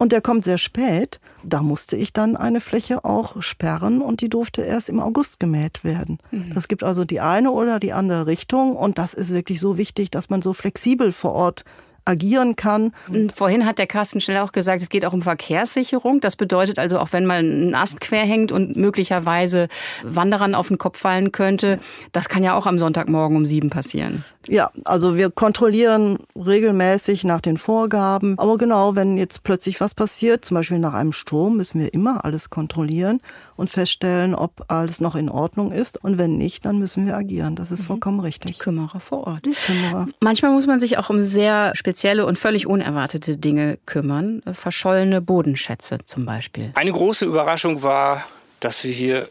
Und 0.00 0.10
der 0.10 0.20
kommt 0.20 0.44
sehr 0.44 0.58
spät. 0.58 1.20
Da 1.44 1.62
musste 1.62 1.96
ich 1.96 2.12
dann 2.12 2.36
eine 2.36 2.60
Fläche 2.60 3.04
auch 3.04 3.40
sperren 3.42 4.00
und 4.02 4.22
die 4.22 4.28
durfte 4.28 4.62
erst 4.62 4.88
im 4.88 4.98
August 4.98 5.38
gemäht 5.38 5.84
werden. 5.84 6.18
Mhm. 6.32 6.52
Das 6.52 6.66
gibt 6.66 6.82
also 6.82 7.04
die 7.04 7.20
eine 7.20 7.52
oder 7.52 7.78
die 7.78 7.92
andere 7.92 8.26
Richtung. 8.26 8.74
Und 8.74 8.98
das 8.98 9.14
ist 9.14 9.32
wirklich 9.32 9.60
so 9.60 9.78
wichtig, 9.78 10.10
dass 10.10 10.30
man 10.30 10.42
so 10.42 10.52
flexibel 10.52 11.12
vor 11.12 11.32
Ort 11.32 11.64
agieren 12.06 12.56
kann. 12.56 12.92
Und 13.08 13.34
vorhin 13.34 13.66
hat 13.66 13.78
der 13.78 13.86
Carsten 13.86 14.20
Schnell 14.20 14.38
auch 14.38 14.52
gesagt, 14.52 14.80
es 14.80 14.88
geht 14.88 15.04
auch 15.04 15.12
um 15.12 15.22
Verkehrssicherung. 15.22 16.20
Das 16.20 16.36
bedeutet 16.36 16.78
also, 16.78 16.98
auch 16.98 17.12
wenn 17.12 17.26
mal 17.26 17.42
ein 17.42 17.74
Ast 17.74 18.00
quer 18.00 18.22
hängt 18.22 18.52
und 18.52 18.76
möglicherweise 18.76 19.68
Wanderern 20.02 20.54
auf 20.54 20.68
den 20.68 20.78
Kopf 20.78 20.98
fallen 20.98 21.32
könnte, 21.32 21.78
das 22.12 22.28
kann 22.28 22.42
ja 22.42 22.56
auch 22.56 22.66
am 22.66 22.78
Sonntagmorgen 22.78 23.36
um 23.36 23.44
sieben 23.44 23.70
passieren. 23.70 24.24
Ja, 24.48 24.70
also 24.84 25.16
wir 25.16 25.30
kontrollieren 25.30 26.18
regelmäßig 26.36 27.24
nach 27.24 27.40
den 27.40 27.56
Vorgaben. 27.56 28.38
Aber 28.38 28.56
genau, 28.56 28.94
wenn 28.94 29.16
jetzt 29.16 29.42
plötzlich 29.42 29.80
was 29.80 29.94
passiert, 29.94 30.44
zum 30.44 30.54
Beispiel 30.54 30.78
nach 30.78 30.94
einem 30.94 31.12
Sturm, 31.12 31.56
müssen 31.56 31.80
wir 31.80 31.92
immer 31.92 32.24
alles 32.24 32.48
kontrollieren 32.50 33.20
und 33.56 33.70
feststellen, 33.70 34.36
ob 34.36 34.66
alles 34.68 35.00
noch 35.00 35.16
in 35.16 35.28
Ordnung 35.28 35.72
ist. 35.72 36.02
Und 36.02 36.18
wenn 36.18 36.38
nicht, 36.38 36.64
dann 36.64 36.78
müssen 36.78 37.06
wir 37.06 37.16
agieren. 37.16 37.56
Das 37.56 37.72
ist 37.72 37.80
mhm. 37.80 37.86
vollkommen 37.86 38.20
richtig. 38.20 38.52
Die 38.52 38.58
Kümmerer 38.58 39.00
vor 39.00 39.26
Ort. 39.26 39.44
Die 39.44 39.54
Kümmerer. 39.54 40.06
Manchmal 40.20 40.52
muss 40.52 40.68
man 40.68 40.78
sich 40.78 40.98
auch 40.98 41.10
um 41.10 41.22
sehr 41.22 41.72
spezielle 41.74 41.95
und 42.24 42.38
völlig 42.38 42.66
unerwartete 42.66 43.36
Dinge 43.36 43.78
kümmern. 43.86 44.42
Verschollene 44.52 45.20
Bodenschätze 45.20 45.98
zum 46.04 46.24
Beispiel. 46.26 46.70
Eine 46.74 46.92
große 46.92 47.24
Überraschung 47.24 47.82
war, 47.82 48.26
dass 48.60 48.84
wir 48.84 48.92
hier 48.92 49.28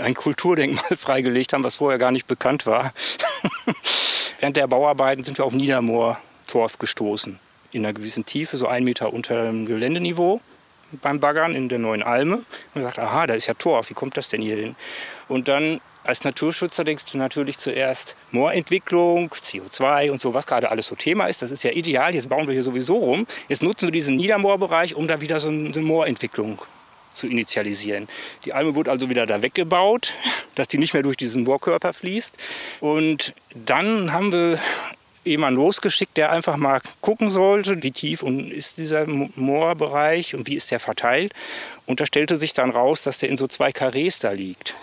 ein 0.00 0.14
Kulturdenkmal 0.14 0.96
freigelegt 0.96 1.52
haben, 1.52 1.64
was 1.64 1.76
vorher 1.76 1.98
gar 1.98 2.10
nicht 2.10 2.26
bekannt 2.26 2.66
war. 2.66 2.92
Während 4.40 4.56
der 4.56 4.66
Bauarbeiten 4.66 5.24
sind 5.24 5.38
wir 5.38 5.44
auf 5.44 5.52
Niedermoor-Torf 5.52 6.78
gestoßen. 6.78 7.38
In 7.72 7.84
einer 7.84 7.92
gewissen 7.92 8.24
Tiefe, 8.24 8.56
so 8.56 8.66
einen 8.66 8.84
Meter 8.84 9.12
unter 9.12 9.44
dem 9.44 9.66
Geländeniveau 9.66 10.40
beim 11.02 11.20
Baggern 11.20 11.54
in 11.54 11.68
der 11.68 11.78
neuen 11.78 12.02
Alme. 12.02 12.36
Und 12.74 12.82
gesagt, 12.82 12.98
aha, 12.98 13.26
da 13.26 13.34
ist 13.34 13.46
ja 13.46 13.54
Torf, 13.54 13.90
wie 13.90 13.94
kommt 13.94 14.16
das 14.16 14.28
denn 14.28 14.42
hier 14.42 14.56
hin? 14.56 14.76
Und 15.28 15.48
dann 15.48 15.80
als 16.06 16.24
Naturschützer 16.24 16.84
denkst 16.84 17.04
du 17.10 17.18
natürlich 17.18 17.58
zuerst 17.58 18.14
Moorentwicklung, 18.30 19.30
CO2 19.30 20.10
und 20.10 20.20
so, 20.20 20.34
was 20.34 20.46
gerade 20.46 20.70
alles 20.70 20.86
so 20.86 20.94
Thema 20.94 21.26
ist. 21.26 21.42
Das 21.42 21.50
ist 21.50 21.64
ja 21.64 21.72
ideal. 21.72 22.14
Jetzt 22.14 22.28
bauen 22.28 22.46
wir 22.46 22.54
hier 22.54 22.62
sowieso 22.62 22.96
rum. 22.96 23.26
Jetzt 23.48 23.62
nutzen 23.62 23.88
wir 23.88 23.92
diesen 23.92 24.16
Niedermoorbereich, 24.16 24.94
um 24.94 25.08
da 25.08 25.20
wieder 25.20 25.40
so 25.40 25.48
eine 25.48 25.80
Moorentwicklung 25.80 26.62
zu 27.12 27.26
initialisieren. 27.26 28.08
Die 28.44 28.52
Alme 28.52 28.74
wurde 28.74 28.90
also 28.90 29.08
wieder 29.10 29.26
da 29.26 29.42
weggebaut, 29.42 30.14
dass 30.54 30.68
die 30.68 30.78
nicht 30.78 30.92
mehr 30.92 31.02
durch 31.02 31.16
diesen 31.16 31.44
Moorkörper 31.44 31.92
fließt. 31.92 32.36
Und 32.80 33.32
dann 33.54 34.12
haben 34.12 34.32
wir 34.32 34.58
jemanden 35.26 35.60
losgeschickt, 35.60 36.16
der 36.16 36.30
einfach 36.30 36.56
mal 36.56 36.80
gucken 37.00 37.30
sollte, 37.30 37.82
wie 37.82 37.92
tief 37.92 38.22
ist 38.22 38.78
dieser 38.78 39.06
Moorbereich 39.06 40.34
und 40.34 40.46
wie 40.46 40.54
ist 40.54 40.70
der 40.70 40.80
verteilt. 40.80 41.32
Und 41.86 42.00
da 42.00 42.06
stellte 42.06 42.36
sich 42.36 42.52
dann 42.52 42.70
raus, 42.70 43.02
dass 43.02 43.18
der 43.18 43.28
in 43.28 43.36
so 43.36 43.46
zwei 43.46 43.72
Karrees 43.72 44.18
da 44.18 44.32
liegt. 44.32 44.74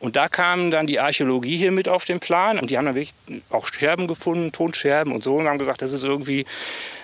Und 0.00 0.14
da 0.16 0.28
kam 0.28 0.70
dann 0.70 0.86
die 0.86 1.00
Archäologie 1.00 1.56
hier 1.56 1.72
mit 1.72 1.88
auf 1.88 2.04
den 2.04 2.20
Plan 2.20 2.58
und 2.58 2.70
die 2.70 2.78
haben 2.78 2.84
dann 2.84 2.94
wirklich 2.94 3.14
auch 3.50 3.66
Scherben 3.66 4.06
gefunden, 4.06 4.52
Tonscherben 4.52 5.12
und 5.12 5.24
so 5.24 5.36
und 5.36 5.48
haben 5.48 5.58
gesagt, 5.58 5.82
das 5.82 5.92
ist 5.92 6.04
irgendwie 6.04 6.46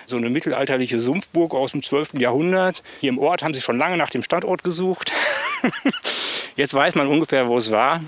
so 0.05 0.17
eine 0.17 0.29
mittelalterliche 0.29 0.99
Sumpfburg 0.99 1.53
aus 1.53 1.71
dem 1.71 1.83
12. 1.83 2.13
Jahrhundert. 2.19 2.83
Hier 3.01 3.09
im 3.09 3.17
Ort 3.17 3.43
haben 3.43 3.53
sie 3.53 3.61
schon 3.61 3.77
lange 3.77 3.97
nach 3.97 4.09
dem 4.09 4.23
Standort 4.23 4.63
gesucht. 4.63 5.11
Jetzt 6.55 6.73
weiß 6.73 6.95
man 6.95 7.07
ungefähr, 7.07 7.47
wo 7.49 7.57
es 7.57 7.71
war. 7.71 8.01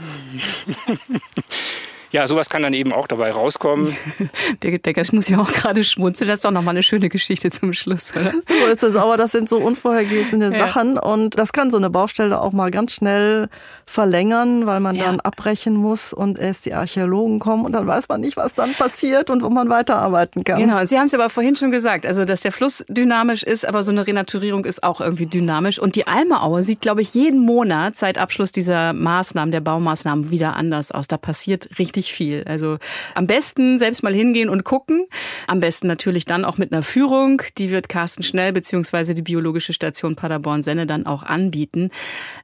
Ja, 2.11 2.25
sowas 2.27 2.49
kann 2.49 2.63
dann 2.63 2.73
eben 2.73 2.93
auch 2.93 3.07
dabei 3.07 3.31
rauskommen. 3.31 3.95
Birgit 4.59 4.83
Becker, 4.83 5.01
ich 5.01 5.11
muss 5.11 5.27
ja 5.27 5.39
auch 5.39 5.51
gerade 5.51 5.83
schmunzeln. 5.83 6.29
Das 6.29 6.39
ist 6.39 6.45
doch 6.45 6.51
nochmal 6.51 6.73
eine 6.73 6.83
schöne 6.83 7.09
Geschichte 7.09 7.51
zum 7.51 7.73
Schluss, 7.73 8.13
oder? 8.15 8.31
So 8.47 8.71
ist 8.71 8.83
es, 8.83 8.95
aber 8.95 9.17
das 9.17 9.31
sind 9.31 9.49
so 9.49 9.57
unvorhergesehene 9.57 10.51
ja. 10.51 10.57
Sachen 10.57 10.97
und 10.97 11.37
das 11.37 11.53
kann 11.53 11.69
so 11.69 11.77
eine 11.77 11.89
Baustelle 11.89 12.41
auch 12.41 12.51
mal 12.53 12.71
ganz 12.71 12.93
schnell 12.93 13.49
verlängern, 13.85 14.65
weil 14.65 14.79
man 14.79 14.95
ja. 14.95 15.05
dann 15.05 15.19
abbrechen 15.19 15.75
muss 15.75 16.11
und 16.11 16.39
erst 16.39 16.65
die 16.65 16.73
Archäologen 16.73 17.39
kommen 17.39 17.65
und 17.65 17.73
dann 17.73 17.85
weiß 17.85 18.09
man 18.09 18.21
nicht, 18.21 18.35
was 18.35 18.55
dann 18.55 18.73
passiert 18.73 19.29
und 19.29 19.43
wo 19.43 19.49
man 19.49 19.69
weiterarbeiten 19.69 20.43
kann. 20.43 20.59
Genau, 20.59 20.83
Sie 20.85 20.97
haben 20.97 21.05
es 21.05 21.13
aber 21.13 21.29
vorhin 21.29 21.55
schon 21.55 21.71
gesagt, 21.71 22.05
also 22.05 22.25
dass 22.25 22.41
der 22.41 22.51
Fluss 22.51 22.83
dynamisch 22.89 23.43
ist, 23.43 23.65
aber 23.65 23.83
so 23.83 23.91
eine 23.91 24.07
Renaturierung 24.07 24.65
ist 24.65 24.83
auch 24.83 25.01
irgendwie 25.01 25.27
dynamisch 25.27 25.79
und 25.79 25.95
die 25.95 26.07
Almeaue 26.07 26.63
sieht, 26.63 26.81
glaube 26.81 27.01
ich, 27.01 27.13
jeden 27.13 27.39
Monat 27.39 27.95
seit 27.95 28.17
Abschluss 28.17 28.51
dieser 28.51 28.93
Maßnahmen, 28.93 29.51
der 29.51 29.61
Baumaßnahmen 29.61 30.31
wieder 30.31 30.55
anders 30.55 30.91
aus. 30.91 31.07
Da 31.07 31.17
passiert 31.17 31.69
richtig 31.79 31.96
richtig 31.97 32.13
viel. 32.13 32.43
Also 32.45 32.77
am 33.15 33.27
besten 33.27 33.79
selbst 33.79 34.03
mal 34.03 34.13
hingehen 34.13 34.49
und 34.49 34.63
gucken. 34.63 35.07
Am 35.47 35.59
besten 35.59 35.87
natürlich 35.87 36.25
dann 36.25 36.45
auch 36.45 36.57
mit 36.57 36.71
einer 36.71 36.83
Führung. 36.83 37.41
Die 37.57 37.71
wird 37.71 37.89
Carsten 37.89 38.23
Schnell 38.23 38.53
bzw. 38.53 39.13
die 39.13 39.23
Biologische 39.23 39.73
Station 39.73 40.15
Paderborn-Senne 40.15 40.85
dann 40.85 41.05
auch 41.05 41.23
anbieten. 41.23 41.89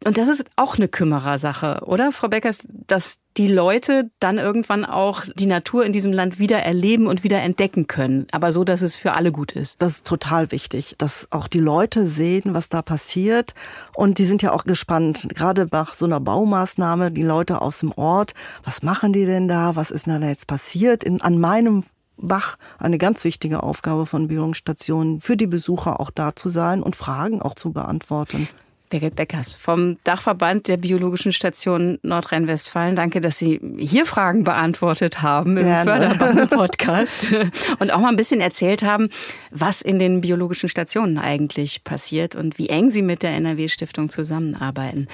Und 0.05 0.17
das 0.17 0.27
ist 0.27 0.45
auch 0.55 0.75
eine 0.75 0.87
Kümmerersache, 0.87 1.83
oder, 1.85 2.11
Frau 2.11 2.27
Beckers, 2.27 2.59
dass 2.87 3.19
die 3.37 3.47
Leute 3.47 4.11
dann 4.19 4.37
irgendwann 4.37 4.85
auch 4.85 5.25
die 5.35 5.45
Natur 5.45 5.85
in 5.85 5.93
diesem 5.93 6.13
Land 6.13 6.39
wieder 6.39 6.59
erleben 6.59 7.07
und 7.07 7.23
wieder 7.23 7.41
entdecken 7.41 7.87
können. 7.87 8.27
Aber 8.31 8.51
so, 8.51 8.63
dass 8.63 8.81
es 8.81 8.95
für 8.95 9.13
alle 9.13 9.31
gut 9.31 9.53
ist. 9.53 9.81
Das 9.81 9.97
ist 9.97 10.07
total 10.07 10.51
wichtig, 10.51 10.95
dass 10.97 11.27
auch 11.31 11.47
die 11.47 11.59
Leute 11.59 12.07
sehen, 12.07 12.53
was 12.53 12.69
da 12.69 12.81
passiert. 12.81 13.53
Und 13.95 14.19
die 14.19 14.25
sind 14.25 14.41
ja 14.41 14.51
auch 14.51 14.65
gespannt, 14.65 15.27
gerade 15.33 15.67
nach 15.71 15.95
so 15.95 16.05
einer 16.05 16.19
Baumaßnahme, 16.19 17.11
die 17.11 17.23
Leute 17.23 17.61
aus 17.61 17.79
dem 17.79 17.91
Ort, 17.93 18.33
was 18.63 18.83
machen 18.83 19.13
die 19.13 19.25
denn 19.25 19.47
da? 19.47 19.75
Was 19.75 19.91
ist 19.91 20.05
denn 20.05 20.21
da 20.21 20.27
jetzt 20.27 20.47
passiert? 20.47 21.03
In, 21.03 21.21
an 21.21 21.39
meinem 21.39 21.83
Bach 22.17 22.57
eine 22.77 22.97
ganz 22.97 23.23
wichtige 23.23 23.63
Aufgabe 23.63 24.05
von 24.05 24.27
Bildungsstationen, 24.27 25.19
für 25.19 25.35
die 25.35 25.47
Besucher 25.47 25.99
auch 25.99 26.11
da 26.11 26.35
zu 26.35 26.49
sein 26.49 26.83
und 26.83 26.95
Fragen 26.95 27.41
auch 27.41 27.55
zu 27.55 27.73
beantworten. 27.73 28.47
Birgit 28.93 29.15
Beckers 29.15 29.55
vom 29.55 29.97
Dachverband 30.03 30.67
der 30.67 30.77
Biologischen 30.77 31.33
Station 31.33 31.97
Nordrhein-Westfalen. 32.03 32.95
Danke, 32.95 33.21
dass 33.21 33.39
Sie 33.39 33.59
hier 33.79 34.05
Fragen 34.05 34.43
beantwortet 34.43 35.23
haben 35.23 35.57
im 35.57 35.65
Förderbande-Podcast 35.65 37.25
und 37.79 37.91
auch 37.91 37.97
mal 37.97 38.09
ein 38.09 38.15
bisschen 38.15 38.39
erzählt 38.39 38.83
haben, 38.83 39.09
was 39.49 39.81
in 39.81 39.97
den 39.97 40.21
biologischen 40.21 40.69
Stationen 40.69 41.17
eigentlich 41.17 41.83
passiert 41.83 42.35
und 42.35 42.59
wie 42.59 42.69
eng 42.69 42.91
Sie 42.91 43.01
mit 43.01 43.23
der 43.23 43.31
NRW-Stiftung 43.31 44.09
zusammenarbeiten. 44.09 45.07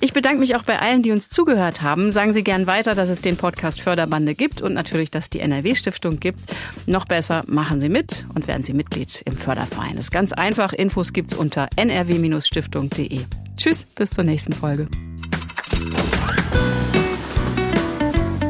Ich 0.00 0.14
bedanke 0.14 0.38
mich 0.38 0.56
auch 0.56 0.62
bei 0.62 0.78
allen, 0.78 1.02
die 1.02 1.10
uns 1.10 1.28
zugehört 1.28 1.82
haben. 1.82 2.10
Sagen 2.10 2.32
Sie 2.32 2.42
gern 2.42 2.66
weiter, 2.66 2.94
dass 2.94 3.10
es 3.10 3.20
den 3.20 3.36
Podcast 3.36 3.82
Förderbande 3.82 4.34
gibt 4.34 4.62
und 4.62 4.72
natürlich, 4.72 5.10
dass 5.10 5.28
die 5.28 5.40
NRW-Stiftung 5.40 6.18
gibt. 6.18 6.40
Noch 6.86 7.04
besser, 7.04 7.44
machen 7.46 7.78
Sie 7.78 7.90
mit 7.90 8.24
und 8.34 8.48
werden 8.48 8.62
Sie 8.62 8.72
Mitglied 8.72 9.20
im 9.26 9.34
Förderverein. 9.34 9.96
Das 9.96 10.06
ist 10.06 10.12
ganz 10.12 10.32
einfach. 10.32 10.72
Infos 10.72 11.12
gibt's 11.12 11.34
unter 11.34 11.68
nrw-stiftung.de. 11.76 13.17
Tschüss, 13.56 13.84
bis 13.84 14.10
zur 14.10 14.24
nächsten 14.24 14.52
Folge. 14.52 14.88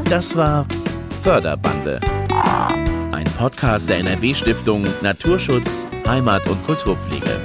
Das 0.08 0.34
war 0.34 0.66
Förderbande. 1.22 2.00
Ein 3.12 3.26
Podcast 3.36 3.88
der 3.90 3.98
NRW-Stiftung 3.98 4.86
Naturschutz, 5.02 5.86
Heimat 6.06 6.46
und 6.48 6.64
Kulturpflege. 6.64 7.40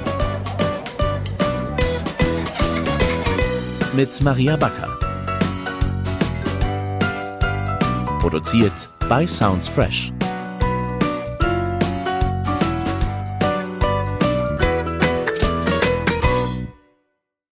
Mit 3.95 4.21
Maria 4.21 4.55
Backer. 4.55 4.89
Produziert 8.19 8.89
bei 9.09 9.27
Sounds 9.27 9.67
Fresh. 9.67 10.13